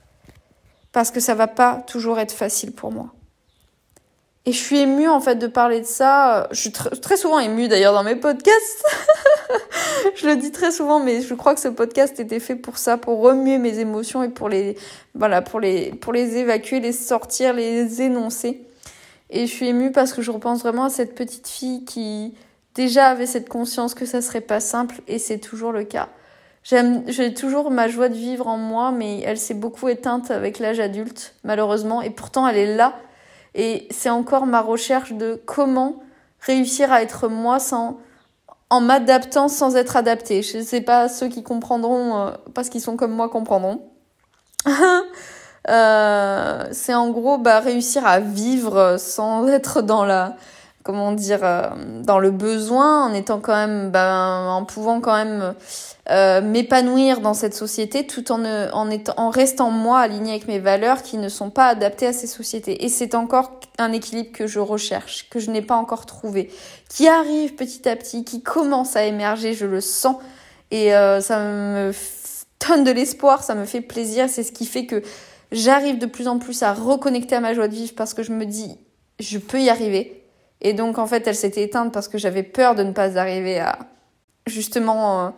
Parce 0.92 1.12
que 1.12 1.20
ça 1.20 1.36
va 1.36 1.48
pas 1.48 1.84
toujours 1.88 2.20
être 2.20 2.32
facile 2.32 2.72
pour 2.72 2.92
moi. 2.92 3.14
Et 4.48 4.52
je 4.52 4.58
suis 4.58 4.78
émue 4.78 5.08
en 5.08 5.20
fait 5.20 5.36
de 5.36 5.48
parler 5.48 5.82
de 5.82 5.86
ça. 5.86 6.48
Je 6.52 6.60
suis 6.60 6.72
très 6.72 7.18
souvent 7.18 7.40
émue 7.40 7.68
d'ailleurs 7.68 7.94
dans 7.94 8.04
mes 8.04 8.16
podcasts. 8.16 8.86
je 10.16 10.28
le 10.28 10.36
dis 10.36 10.52
très 10.52 10.72
souvent, 10.72 11.00
mais 11.00 11.22
je 11.22 11.34
crois 11.34 11.56
que 11.56 11.60
ce 11.60 11.68
podcast 11.68 12.20
était 12.20 12.40
fait 12.40 12.56
pour 12.56 12.78
ça, 12.78 12.98
pour 12.98 13.22
remuer 13.22 13.58
mes 13.58 13.80
émotions 13.80 14.22
et 14.24 14.30
pour 14.30 14.48
les, 14.48 14.78
voilà, 15.16 15.42
pour 15.42 15.60
les, 15.60 15.92
pour 15.94 16.14
les 16.14 16.38
évacuer, 16.38 16.80
les 16.80 16.92
sortir, 16.92 17.54
les 17.54 18.04
énoncer. 18.04 18.62
Et 19.32 19.48
je 19.48 19.52
suis 19.52 19.68
émue 19.68 19.92
parce 19.92 20.14
que 20.14 20.22
je 20.22 20.30
repense 20.30 20.60
vraiment 20.60 20.86
à 20.86 20.90
cette 20.92 21.16
petite 21.16 21.48
fille 21.48 21.84
qui 21.84 22.36
déjà 22.76 23.08
avait 23.08 23.26
cette 23.26 23.50
conscience 23.50 23.96
que 23.96 24.06
ça 24.06 24.22
serait 24.22 24.42
pas 24.42 24.60
simple 24.60 25.02
et 25.08 25.18
c'est 25.18 25.40
toujours 25.40 25.72
le 25.72 25.86
cas. 25.86 26.10
J'aime, 26.64 27.04
j'ai 27.08 27.34
toujours 27.34 27.72
ma 27.72 27.88
joie 27.88 28.10
de 28.10 28.16
vivre 28.16 28.48
en 28.48 28.58
moi, 28.58 28.92
mais 28.92 29.22
elle 29.22 29.38
s'est 29.38 29.54
beaucoup 29.56 29.88
éteinte 29.88 30.30
avec 30.30 30.60
l'âge 30.60 30.80
adulte, 30.80 31.34
malheureusement, 31.44 32.04
et 32.04 32.12
pourtant 32.12 32.48
elle 32.48 32.58
est 32.58 32.76
là 32.76 32.96
et 33.56 33.88
c'est 33.90 34.10
encore 34.10 34.46
ma 34.46 34.62
recherche 34.62 35.14
de 35.14 35.42
comment 35.46 36.04
réussir 36.42 36.92
à 36.92 37.02
être 37.02 37.28
moi 37.28 37.60
sans 37.60 37.98
en 38.70 38.82
m'adaptant 38.82 39.48
sans 39.48 39.76
être 39.76 39.96
adapté. 39.96 40.42
Je 40.42 40.62
sais 40.62 40.82
pas 40.82 41.08
ceux 41.08 41.28
qui 41.28 41.44
comprendront 41.44 42.18
euh, 42.18 42.32
parce 42.54 42.70
qu'ils 42.70 42.82
sont 42.82 42.98
comme 42.98 43.12
moi 43.12 43.30
comprendront. 43.30 43.90
euh, 45.70 46.66
c'est 46.72 46.94
en 46.94 47.10
gros 47.10 47.38
bah, 47.38 47.60
réussir 47.60 48.06
à 48.06 48.20
vivre 48.20 48.98
sans 49.00 49.48
être 49.50 49.82
dans 49.82 50.04
la 50.06 50.36
comment 50.86 51.12
dire 51.12 51.40
euh, 51.42 51.64
dans 52.04 52.20
le 52.20 52.30
besoin 52.30 53.08
en 53.08 53.14
étant 53.14 53.40
quand 53.40 53.56
même 53.56 53.90
bah, 53.90 54.46
en 54.50 54.64
pouvant 54.66 55.02
quand 55.02 55.16
même 55.16 55.56
euh, 56.12 56.42
m'épanouir 56.42 57.22
dans 57.22 57.34
cette 57.34 57.56
société 57.56 58.06
tout 58.06 58.32
en, 58.32 58.90
étant, 58.92 59.16
en 59.18 59.32
restant 59.32 59.72
moi 59.72 59.98
aligné 59.98 60.30
avec 60.34 60.48
mes 60.48 60.60
valeurs 60.60 61.02
qui 61.02 61.18
ne 61.18 61.28
sont 61.28 61.50
pas 61.50 61.66
adaptées 61.66 62.06
à 62.06 62.14
ces 62.14 62.28
sociétés. 62.28 62.86
Et 62.86 62.90
c'est 62.90 63.16
encore 63.16 63.60
un 63.80 63.92
équilibre 63.92 64.32
que 64.32 64.46
je 64.46 64.60
recherche, 64.60 65.28
que 65.32 65.40
je 65.40 65.50
n'ai 65.50 65.64
pas 65.64 65.76
encore 65.76 66.06
trouvé, 66.06 66.52
qui 66.88 67.08
arrive 67.08 67.56
petit 67.56 67.90
à 67.90 67.96
petit, 67.96 68.24
qui 68.24 68.44
commence 68.44 68.96
à 68.96 69.06
émerger, 69.06 69.56
je 69.56 69.66
le 69.66 69.82
sens. 69.82 70.18
Et 70.70 70.94
euh, 70.94 71.20
ça 71.20 71.40
me 71.40 71.92
donne 72.68 72.84
de 72.84 72.92
l'espoir, 72.92 73.44
ça 73.44 73.56
me 73.56 73.66
fait 73.66 73.82
plaisir. 73.82 74.30
C'est 74.30 74.44
ce 74.44 74.52
qui 74.52 74.68
fait 74.68 74.86
que 74.86 75.02
j'arrive 75.52 75.98
de 75.98 76.06
plus 76.06 76.28
en 76.28 76.38
plus 76.38 76.62
à 76.62 76.74
reconnecter 76.74 77.36
à 77.36 77.40
ma 77.40 77.56
joie 77.56 77.68
de 77.68 77.74
vivre 77.74 77.94
parce 77.98 78.14
que 78.14 78.22
je 78.22 78.32
me 78.32 78.46
dis, 78.46 78.78
je 79.20 79.40
peux 79.40 79.60
y 79.60 79.72
arriver. 79.72 80.25
Et 80.62 80.74
donc 80.74 80.98
en 80.98 81.06
fait, 81.06 81.28
elle 81.28 81.36
s'était 81.36 81.64
éteinte 81.64 81.94
parce 81.94 82.08
que 82.08 82.18
j'avais 82.18 82.44
peur 82.44 82.76
de 82.76 82.84
ne 82.84 82.92
pas 82.92 83.18
arriver 83.18 83.60
à 83.60 83.80
justement 84.48 85.28
euh, 85.28 85.30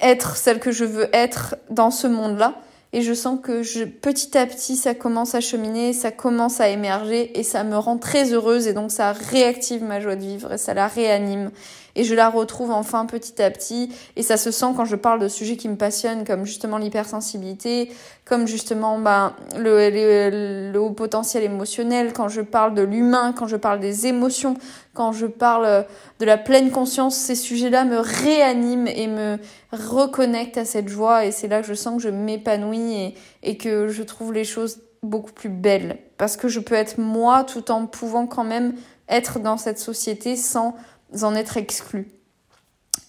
être 0.00 0.36
celle 0.36 0.60
que 0.60 0.72
je 0.72 0.84
veux 0.84 1.08
être 1.12 1.56
dans 1.70 1.90
ce 1.90 2.06
monde-là. 2.06 2.54
Et 2.92 3.02
je 3.02 3.12
sens 3.12 3.38
que 3.42 3.62
je, 3.62 3.84
petit 3.84 4.38
à 4.38 4.46
petit, 4.46 4.76
ça 4.76 4.94
commence 4.94 5.34
à 5.34 5.40
cheminer, 5.40 5.92
ça 5.92 6.10
commence 6.10 6.60
à 6.60 6.68
émerger 6.68 7.38
et 7.38 7.42
ça 7.42 7.64
me 7.64 7.76
rend 7.76 7.98
très 7.98 8.32
heureuse 8.32 8.66
et 8.68 8.72
donc 8.72 8.90
ça 8.90 9.12
réactive 9.12 9.82
ma 9.82 10.00
joie 10.00 10.16
de 10.16 10.22
vivre 10.22 10.52
et 10.52 10.58
ça 10.58 10.72
la 10.72 10.86
réanime 10.86 11.50
et 11.96 12.04
je 12.04 12.14
la 12.14 12.28
retrouve 12.28 12.70
enfin 12.70 13.06
petit 13.06 13.42
à 13.42 13.50
petit. 13.50 13.90
Et 14.14 14.22
ça 14.22 14.36
se 14.36 14.50
sent 14.50 14.66
quand 14.76 14.84
je 14.84 14.94
parle 14.94 15.18
de 15.18 15.28
sujets 15.28 15.56
qui 15.56 15.68
me 15.68 15.76
passionnent 15.76 16.24
comme 16.24 16.44
justement 16.44 16.78
l'hypersensibilité, 16.78 17.90
comme 18.24 18.46
justement 18.46 18.98
ben, 18.98 19.34
le, 19.56 20.76
haut 20.78 20.90
potentiel 20.90 21.42
émotionnel, 21.42 22.12
quand 22.12 22.28
je 22.28 22.42
parle 22.42 22.74
de 22.74 22.82
l'humain, 22.82 23.32
quand 23.36 23.48
je 23.48 23.56
parle 23.56 23.80
des 23.80 24.06
émotions, 24.06 24.56
quand 24.94 25.12
je 25.12 25.26
parle 25.26 25.86
de 26.20 26.24
la 26.24 26.36
pleine 26.36 26.70
conscience, 26.70 27.16
ces 27.16 27.34
sujets-là 27.34 27.84
me 27.84 27.98
réaniment 27.98 28.88
et 28.88 29.08
me 29.08 29.38
reconnectent 29.72 30.58
à 30.58 30.64
cette 30.64 30.88
joie. 30.88 31.24
Et 31.24 31.32
c'est 31.32 31.48
là 31.48 31.62
que 31.62 31.66
je 31.66 31.74
sens 31.74 31.96
que 31.96 32.02
je 32.02 32.10
m'épanouis 32.10 33.14
et 33.42 33.56
que 33.56 33.88
je 33.88 34.02
trouve 34.02 34.32
les 34.32 34.44
choses 34.44 34.80
beaucoup 35.02 35.32
plus 35.32 35.48
belles. 35.48 35.98
Parce 36.18 36.36
que 36.36 36.48
je 36.48 36.60
peux 36.60 36.74
être 36.74 36.98
moi 36.98 37.44
tout 37.44 37.70
en 37.70 37.86
pouvant 37.86 38.26
quand 38.26 38.44
même 38.44 38.74
être 39.08 39.38
dans 39.38 39.56
cette 39.56 39.78
société 39.78 40.36
sans 40.36 40.74
en 41.22 41.34
être 41.34 41.56
exclus. 41.56 42.08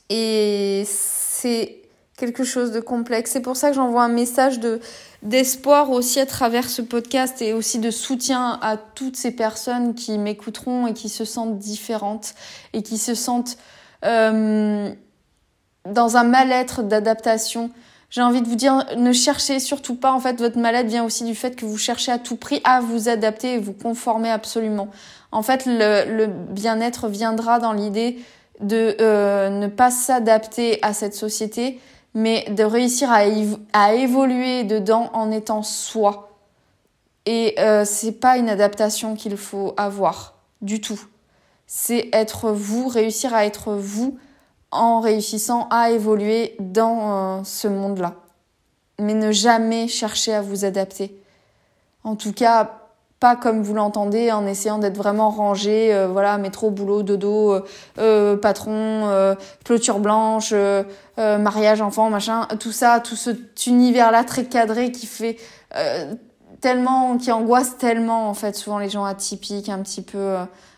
Et 0.09 0.83
c'est 0.87 1.81
quelque 2.17 2.43
chose 2.43 2.71
de 2.71 2.79
complexe. 2.79 3.31
C'est 3.31 3.41
pour 3.41 3.55
ça 3.55 3.69
que 3.69 3.75
j'envoie 3.75 4.03
un 4.03 4.09
message 4.09 4.59
de 4.59 4.79
d'espoir 5.23 5.89
aussi 5.89 6.19
à 6.19 6.27
travers 6.27 6.69
ce 6.69 6.81
podcast 6.83 7.41
et 7.41 7.53
aussi 7.53 7.79
de 7.79 7.89
soutien 7.89 8.59
à 8.61 8.77
toutes 8.77 9.15
ces 9.15 9.31
personnes 9.31 9.95
qui 9.95 10.17
m'écouteront 10.17 10.85
et 10.85 10.93
qui 10.93 11.09
se 11.09 11.25
sentent 11.25 11.57
différentes 11.57 12.35
et 12.73 12.83
qui 12.83 12.99
se 12.99 13.15
sentent 13.15 13.57
euh, 14.05 14.91
dans 15.85 16.17
un 16.17 16.23
mal-être 16.23 16.83
d'adaptation. 16.83 17.71
J'ai 18.09 18.21
envie 18.21 18.41
de 18.41 18.47
vous 18.47 18.55
dire, 18.55 18.85
ne 18.95 19.11
cherchez 19.11 19.59
surtout 19.59 19.95
pas. 19.95 20.13
En 20.13 20.19
fait, 20.19 20.39
votre 20.39 20.59
mal-être 20.59 20.87
vient 20.87 21.03
aussi 21.03 21.25
du 21.25 21.35
fait 21.35 21.55
que 21.55 21.65
vous 21.65 21.77
cherchez 21.77 22.11
à 22.11 22.19
tout 22.19 22.37
prix 22.37 22.61
à 22.63 22.79
vous 22.79 23.09
adapter 23.09 23.55
et 23.55 23.57
vous 23.57 23.73
conformer 23.73 24.29
absolument. 24.29 24.89
En 25.31 25.41
fait, 25.41 25.63
le, 25.65 26.25
bien-être 26.25 27.07
viendra 27.07 27.59
dans 27.59 27.73
l'idée 27.73 28.17
de 28.59 28.95
euh, 29.01 29.49
ne 29.49 29.67
pas 29.67 29.91
s'adapter 29.91 30.79
à 30.81 30.93
cette 30.93 31.13
société, 31.13 31.79
mais 32.13 32.45
de 32.49 32.63
réussir 32.63 33.11
à, 33.11 33.93
évoluer 33.93 34.63
dedans 34.63 35.09
en 35.13 35.31
étant 35.31 35.63
soi. 35.63 36.37
Et 37.25 37.55
euh, 37.59 37.83
c'est 37.85 38.13
pas 38.13 38.37
une 38.37 38.49
adaptation 38.49 39.15
qu'il 39.15 39.37
faut 39.37 39.73
avoir 39.77 40.35
du 40.61 40.79
tout. 40.81 40.99
C'est 41.67 42.09
être 42.13 42.51
vous, 42.51 42.87
réussir 42.87 43.33
à 43.33 43.45
être 43.45 43.73
vous 43.73 44.17
en 44.71 45.01
réussissant 45.01 45.67
à 45.69 45.91
évoluer 45.91 46.55
dans 46.59 47.39
euh, 47.39 47.43
ce 47.43 47.67
monde-là. 47.67 48.15
Mais 48.99 49.13
ne 49.13 49.31
jamais 49.31 49.87
chercher 49.87 50.33
à 50.33 50.41
vous 50.41 50.65
adapter. 50.65 51.21
En 52.03 52.15
tout 52.15 52.33
cas, 52.33 52.86
pas 53.19 53.35
comme 53.35 53.63
vous 53.63 53.73
l'entendez 53.73 54.31
en 54.31 54.45
essayant 54.45 54.77
d'être 54.77 54.97
vraiment 54.97 55.29
rangé, 55.29 55.93
euh, 55.93 56.07
voilà, 56.07 56.37
métro, 56.37 56.69
boulot, 56.69 57.01
dodo, 57.01 57.53
euh, 57.53 57.61
euh 57.97 58.37
patron, 58.37 59.07
euh, 59.07 59.33
clôture 59.65 59.99
blanche, 59.99 60.53
mariage, 61.17 61.81
enfant, 61.81 62.09
machin, 62.09 62.47
tout 62.59 62.71
ça, 62.71 62.99
tout 62.99 63.15
cet 63.15 63.65
univers-là 63.65 64.23
très 64.23 64.45
cadré 64.45 64.91
qui 64.91 65.07
fait 65.07 65.37
tellement, 66.61 67.17
qui 67.17 67.31
angoisse 67.31 67.77
tellement 67.77 68.29
en 68.29 68.33
fait 68.33 68.55
souvent 68.55 68.77
les 68.77 68.89
gens 68.89 69.05
atypiques, 69.05 69.69
un 69.69 69.79
petit 69.79 70.03
peu, 70.03 70.35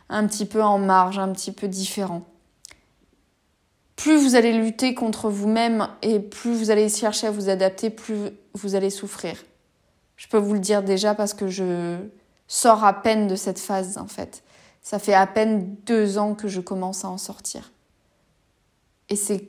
un 0.09 0.27
petit 0.27 0.45
peu 0.45 0.63
en 0.63 0.77
marge, 0.77 1.19
un 1.19 1.29
petit 1.29 1.51
peu 1.51 1.67
différents. 1.67 2.23
Plus 3.97 4.15
vous 4.15 4.35
allez 4.35 4.53
lutter 4.53 4.93
contre 4.93 5.29
vous-même 5.29 5.89
et 6.01 6.21
plus 6.21 6.53
vous 6.53 6.71
allez 6.71 6.87
chercher 6.87 7.27
à 7.27 7.31
vous 7.31 7.49
adapter, 7.49 7.89
plus 7.89 8.31
vous 8.53 8.75
allez 8.75 8.89
souffrir. 8.89 9.35
Je 10.15 10.27
peux 10.29 10.37
vous 10.37 10.53
le 10.53 10.59
dire 10.59 10.83
déjà 10.83 11.15
parce 11.15 11.33
que 11.33 11.49
je, 11.49 11.97
sors 12.49 12.83
à 12.83 13.01
peine 13.01 13.29
de 13.29 13.37
cette 13.37 13.59
phase 13.59 13.97
en 13.97 14.07
fait. 14.07 14.43
Ça 14.81 14.99
fait 14.99 15.13
à 15.13 15.27
peine 15.27 15.77
deux 15.85 16.17
ans 16.17 16.35
que 16.35 16.49
je 16.49 16.59
commence 16.59 17.05
à 17.05 17.09
en 17.09 17.17
sortir. 17.17 17.71
Et 19.07 19.15
c'est 19.15 19.47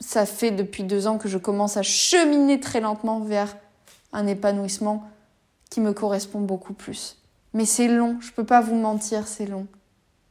ça 0.00 0.26
fait 0.26 0.52
depuis 0.52 0.84
deux 0.84 1.08
ans 1.08 1.18
que 1.18 1.28
je 1.28 1.36
commence 1.36 1.76
à 1.76 1.82
cheminer 1.82 2.60
très 2.60 2.80
lentement 2.80 3.18
vers 3.18 3.56
un 4.12 4.28
épanouissement 4.28 5.10
qui 5.70 5.80
me 5.80 5.92
correspond 5.92 6.40
beaucoup 6.40 6.72
plus. 6.72 7.16
Mais 7.54 7.64
c'est 7.64 7.88
long, 7.88 8.18
je 8.20 8.30
peux 8.30 8.44
pas 8.44 8.60
vous 8.60 8.76
mentir, 8.76 9.26
c'est 9.26 9.46
long. 9.46 9.66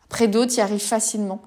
Après 0.06 0.30
d'autres 0.30 0.58
y 0.58 0.62
arrivent 0.62 0.80
facilement, 0.80 1.42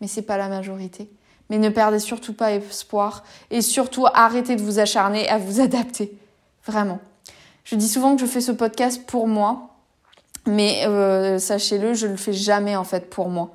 mais 0.00 0.06
c'est 0.06 0.22
pas 0.22 0.36
la 0.36 0.48
majorité. 0.48 1.10
Mais 1.50 1.58
ne 1.58 1.68
perdez 1.68 1.98
surtout 1.98 2.32
pas 2.32 2.52
espoir 2.52 3.24
et 3.50 3.62
surtout 3.62 4.06
arrêtez 4.14 4.54
de 4.54 4.62
vous 4.62 4.78
acharner 4.78 5.28
à 5.28 5.38
vous 5.38 5.60
adapter. 5.60 6.16
Vraiment. 6.64 7.00
Je 7.64 7.74
dis 7.74 7.88
souvent 7.88 8.14
que 8.14 8.20
je 8.20 8.26
fais 8.26 8.40
ce 8.40 8.52
podcast 8.52 9.04
pour 9.06 9.26
moi, 9.26 9.75
mais 10.46 10.84
euh, 10.86 11.38
sachez-le, 11.38 11.94
je 11.94 12.06
le 12.06 12.16
fais 12.16 12.32
jamais 12.32 12.76
en 12.76 12.84
fait 12.84 13.10
pour 13.10 13.28
moi. 13.28 13.50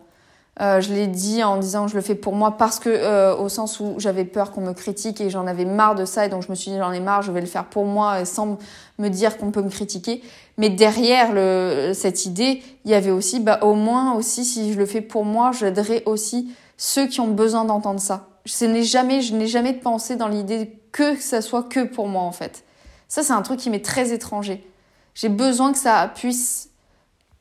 Euh, 0.59 0.81
je 0.81 0.93
l'ai 0.93 1.07
dit 1.07 1.43
en 1.43 1.57
disant 1.57 1.87
je 1.87 1.95
le 1.95 2.01
fais 2.01 2.13
pour 2.13 2.35
moi 2.35 2.57
parce 2.57 2.77
que 2.77 2.89
euh, 2.89 3.35
au 3.35 3.47
sens 3.47 3.79
où 3.79 3.95
j'avais 3.97 4.25
peur 4.25 4.51
qu'on 4.51 4.61
me 4.61 4.73
critique 4.73 5.21
et 5.21 5.29
j'en 5.29 5.47
avais 5.47 5.63
marre 5.63 5.95
de 5.95 6.03
ça 6.03 6.25
et 6.25 6.29
donc 6.29 6.43
je 6.43 6.49
me 6.49 6.55
suis 6.55 6.71
dit 6.71 6.77
j'en 6.77 6.91
ai 6.91 6.99
marre, 6.99 7.21
je 7.21 7.31
vais 7.31 7.39
le 7.39 7.47
faire 7.47 7.65
pour 7.65 7.85
moi 7.85 8.25
sans 8.25 8.57
me 8.99 9.07
dire 9.07 9.37
qu'on 9.37 9.51
peut 9.51 9.61
me 9.61 9.69
critiquer. 9.69 10.21
Mais 10.57 10.69
derrière 10.69 11.31
le, 11.33 11.93
cette 11.95 12.25
idée, 12.25 12.61
il 12.83 12.91
y 12.91 12.93
avait 12.93 13.11
aussi 13.11 13.39
bah 13.39 13.59
au 13.61 13.75
moins 13.75 14.13
aussi 14.13 14.43
si 14.43 14.73
je 14.73 14.77
le 14.77 14.85
fais 14.85 15.01
pour 15.01 15.23
moi, 15.23 15.51
j'aiderai 15.57 16.03
aussi 16.05 16.53
ceux 16.75 17.07
qui 17.07 17.21
ont 17.21 17.29
besoin 17.29 17.63
d'entendre 17.63 18.01
ça. 18.01 18.27
Je 18.43 18.65
n'ai 18.65 18.83
jamais 18.83 19.21
je 19.21 19.33
n'ai 19.33 19.47
jamais 19.47 19.73
pensé 19.73 20.17
dans 20.17 20.27
l'idée 20.27 20.77
que 20.91 21.15
ça 21.19 21.41
soit 21.41 21.63
que 21.63 21.85
pour 21.85 22.09
moi 22.09 22.23
en 22.23 22.33
fait. 22.33 22.65
Ça 23.07 23.23
c'est 23.23 23.33
un 23.33 23.41
truc 23.41 23.59
qui 23.59 23.69
m'est 23.69 23.83
très 23.83 24.11
étranger. 24.11 24.67
J'ai 25.15 25.29
besoin 25.29 25.71
que 25.71 25.77
ça 25.77 26.11
puisse 26.13 26.70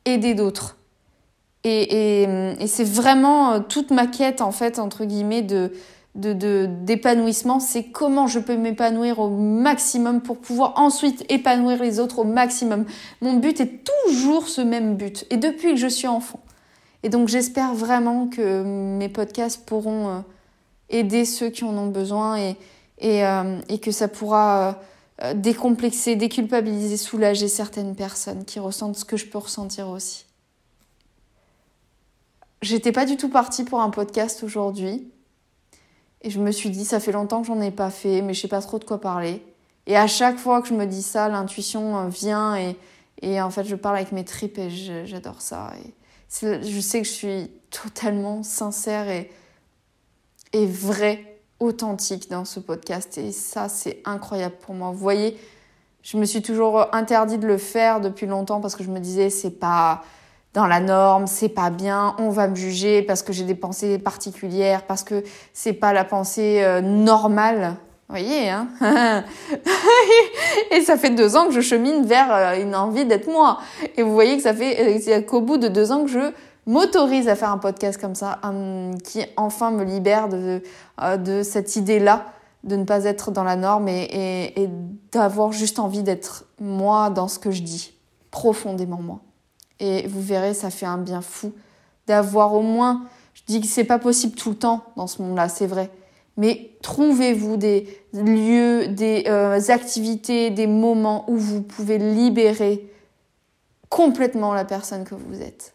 aider 0.05 0.33
d'autres. 0.33 0.77
Et, 1.63 2.23
et, 2.23 2.67
c'est 2.67 2.83
vraiment 2.83 3.53
euh, 3.53 3.59
toute 3.59 3.91
ma 3.91 4.07
quête, 4.07 4.41
en 4.41 4.51
fait, 4.51 4.79
entre 4.79 5.05
guillemets, 5.05 5.43
de, 5.43 5.71
de, 6.15 6.67
d'épanouissement, 6.83 7.59
c'est 7.59 7.83
comment 7.83 8.27
je 8.27 8.39
peux 8.39 8.57
m'épanouir 8.57 9.19
au 9.19 9.29
maximum 9.29 10.21
pour 10.21 10.37
pouvoir 10.39 10.73
ensuite 10.77 11.23
épanouir 11.29 11.81
les 11.81 11.99
autres 11.99 12.19
au 12.19 12.23
maximum. 12.23 12.85
Mon 13.21 13.33
but 13.33 13.59
est 13.61 13.83
toujours 13.83 14.47
ce 14.47 14.61
même 14.61 14.95
but, 14.95 15.25
et 15.29 15.37
depuis 15.37 15.73
que 15.73 15.79
je 15.79 15.87
suis 15.87 16.07
enfant. 16.07 16.39
Et 17.03 17.09
donc 17.09 17.29
j'espère 17.29 17.73
vraiment 17.73 18.27
que 18.27 18.63
mes 18.63 19.09
podcasts 19.09 19.65
pourront 19.65 20.09
euh, 20.09 20.19
aider 20.89 21.25
ceux 21.25 21.49
qui 21.49 21.63
en 21.63 21.75
ont 21.77 21.87
besoin 21.87 22.37
et, 22.37 22.57
et, 22.99 23.25
euh, 23.25 23.59
et 23.69 23.79
que 23.79 23.91
ça 23.91 24.07
pourra 24.07 24.79
euh, 25.21 25.33
décomplexer, 25.33 26.15
déculpabiliser, 26.15 26.97
soulager 26.97 27.47
certaines 27.47 27.95
personnes 27.95 28.43
qui 28.45 28.59
ressentent 28.59 28.95
ce 28.95 29.05
que 29.05 29.17
je 29.17 29.27
peux 29.27 29.37
ressentir 29.37 29.89
aussi. 29.89 30.25
J'étais 32.61 32.91
pas 32.91 33.05
du 33.05 33.17
tout 33.17 33.29
partie 33.29 33.63
pour 33.63 33.81
un 33.81 33.89
podcast 33.89 34.43
aujourd'hui. 34.43 35.11
Et 36.21 36.29
je 36.29 36.39
me 36.39 36.51
suis 36.51 36.69
dit, 36.69 36.85
ça 36.85 36.99
fait 36.99 37.11
longtemps 37.11 37.41
que 37.41 37.47
j'en 37.47 37.61
ai 37.61 37.71
pas 37.71 37.89
fait, 37.89 38.21
mais 38.21 38.33
je 38.33 38.41
sais 38.41 38.47
pas 38.47 38.61
trop 38.61 38.79
de 38.79 38.83
quoi 38.83 39.01
parler. 39.01 39.43
Et 39.87 39.95
à 39.95 40.07
chaque 40.07 40.37
fois 40.37 40.61
que 40.61 40.67
je 40.67 40.73
me 40.73 40.85
dis 40.85 41.01
ça, 41.01 41.29
l'intuition 41.29 41.97
euh, 41.97 42.07
vient 42.07 42.55
et, 42.55 42.75
et 43.21 43.41
en 43.41 43.49
fait, 43.49 43.63
je 43.65 43.75
parle 43.75 43.97
avec 43.97 44.11
mes 44.11 44.25
tripes 44.25 44.57
et 44.57 44.69
j'adore 45.05 45.41
ça. 45.41 45.71
Je 46.41 46.79
sais 46.79 47.01
que 47.01 47.07
je 47.07 47.13
suis 47.13 47.51
totalement 47.69 48.41
sincère 48.41 49.09
et, 49.09 49.29
et 50.53 50.65
vraie 50.65 51.30
authentique 51.61 52.29
dans 52.29 52.43
ce 52.43 52.59
podcast 52.59 53.17
et 53.17 53.31
ça 53.31 53.69
c'est 53.69 54.01
incroyable 54.03 54.55
pour 54.61 54.75
moi. 54.75 54.89
Vous 54.91 54.97
voyez, 54.97 55.37
je 56.03 56.17
me 56.17 56.25
suis 56.25 56.41
toujours 56.41 56.93
interdit 56.93 57.37
de 57.37 57.47
le 57.47 57.57
faire 57.57 58.01
depuis 58.01 58.25
longtemps 58.25 58.59
parce 58.59 58.75
que 58.75 58.83
je 58.83 58.89
me 58.89 58.99
disais 58.99 59.29
c'est 59.29 59.59
pas 59.59 60.03
dans 60.53 60.67
la 60.67 60.81
norme, 60.81 61.27
c'est 61.27 61.49
pas 61.49 61.69
bien, 61.69 62.15
on 62.17 62.29
va 62.29 62.47
me 62.47 62.55
juger 62.55 63.03
parce 63.03 63.23
que 63.23 63.31
j'ai 63.31 63.45
des 63.45 63.55
pensées 63.55 63.97
particulières, 63.99 64.83
parce 64.83 65.03
que 65.03 65.23
c'est 65.53 65.73
pas 65.73 65.93
la 65.93 66.03
pensée 66.03 66.61
euh, 66.61 66.81
normale. 66.81 67.75
Vous 68.09 68.17
voyez, 68.17 68.49
hein 68.49 68.67
Et 70.71 70.81
ça 70.81 70.97
fait 70.97 71.11
deux 71.11 71.37
ans 71.37 71.45
que 71.45 71.53
je 71.53 71.61
chemine 71.61 72.05
vers 72.05 72.33
euh, 72.33 72.61
une 72.61 72.75
envie 72.75 73.05
d'être 73.05 73.31
moi. 73.31 73.59
Et 73.95 74.03
vous 74.03 74.11
voyez 74.11 74.35
que 74.35 74.43
ça 74.43 74.53
fait 74.53 74.99
euh, 75.07 75.21
qu'au 75.21 75.39
bout 75.39 75.57
de 75.57 75.69
deux 75.69 75.93
ans 75.93 76.03
que 76.03 76.09
je 76.09 76.31
m'autorise 76.65 77.27
à 77.27 77.35
faire 77.35 77.51
un 77.51 77.57
podcast 77.57 77.99
comme 77.99 78.15
ça, 78.15 78.39
qui 79.03 79.23
enfin 79.37 79.71
me 79.71 79.83
libère 79.83 80.29
de, 80.29 80.61
euh, 81.01 81.17
de 81.17 81.43
cette 81.43 81.75
idée-là 81.75 82.25
de 82.63 82.75
ne 82.75 82.83
pas 82.83 83.05
être 83.05 83.31
dans 83.31 83.43
la 83.43 83.55
norme 83.55 83.87
et, 83.87 84.53
et, 84.55 84.69
d'avoir 85.11 85.51
juste 85.51 85.79
envie 85.79 86.03
d'être 86.03 86.45
moi 86.59 87.09
dans 87.09 87.27
ce 87.27 87.39
que 87.39 87.49
je 87.49 87.63
dis, 87.63 87.93
profondément 88.29 89.01
moi. 89.01 89.19
Et 89.79 90.07
vous 90.07 90.21
verrez, 90.21 90.53
ça 90.53 90.69
fait 90.69 90.85
un 90.85 90.99
bien 90.99 91.21
fou 91.21 91.53
d'avoir 92.05 92.53
au 92.53 92.61
moins, 92.61 93.05
je 93.33 93.41
dis 93.47 93.61
que 93.61 93.67
c'est 93.67 93.83
pas 93.83 93.99
possible 93.99 94.35
tout 94.35 94.51
le 94.51 94.55
temps 94.55 94.83
dans 94.95 95.07
ce 95.07 95.21
monde-là, 95.21 95.49
c'est 95.49 95.65
vrai, 95.65 95.89
mais 96.37 96.71
trouvez-vous 96.81 97.57
des 97.57 97.87
lieux, 98.13 98.87
des 98.87 99.25
euh, 99.27 99.59
activités, 99.69 100.51
des 100.51 100.67
moments 100.67 101.29
où 101.29 101.37
vous 101.37 101.61
pouvez 101.61 101.97
libérer 101.97 102.87
complètement 103.89 104.53
la 104.53 104.65
personne 104.65 105.03
que 105.03 105.15
vous 105.15 105.41
êtes 105.41 105.73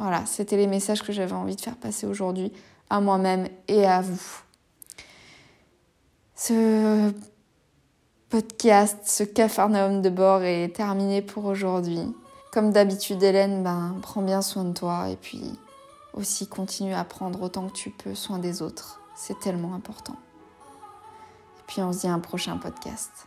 Voilà, 0.00 0.24
c'était 0.24 0.56
les 0.56 0.66
messages 0.66 1.02
que 1.02 1.12
j'avais 1.12 1.34
envie 1.34 1.56
de 1.56 1.60
faire 1.60 1.76
passer 1.76 2.06
aujourd'hui 2.06 2.54
à 2.88 3.02
moi-même 3.02 3.48
et 3.68 3.84
à 3.84 4.00
vous. 4.00 4.40
Ce 6.34 7.12
podcast, 8.30 8.96
ce 9.04 9.24
cafarnaum 9.24 10.00
de 10.00 10.08
bord 10.08 10.42
est 10.42 10.74
terminé 10.74 11.20
pour 11.20 11.44
aujourd'hui. 11.44 12.00
Comme 12.50 12.72
d'habitude, 12.72 13.22
Hélène, 13.22 13.62
ben, 13.62 13.98
prends 14.00 14.22
bien 14.22 14.40
soin 14.40 14.64
de 14.64 14.72
toi 14.72 15.10
et 15.10 15.16
puis 15.16 15.42
aussi 16.14 16.46
continue 16.46 16.94
à 16.94 17.04
prendre 17.04 17.42
autant 17.42 17.68
que 17.68 17.74
tu 17.74 17.90
peux 17.90 18.14
soin 18.14 18.38
des 18.38 18.62
autres. 18.62 19.02
C'est 19.14 19.38
tellement 19.38 19.74
important. 19.74 20.16
Et 21.58 21.62
puis 21.66 21.82
on 21.82 21.92
se 21.92 22.00
dit 22.00 22.06
à 22.06 22.14
un 22.14 22.20
prochain 22.20 22.56
podcast. 22.56 23.26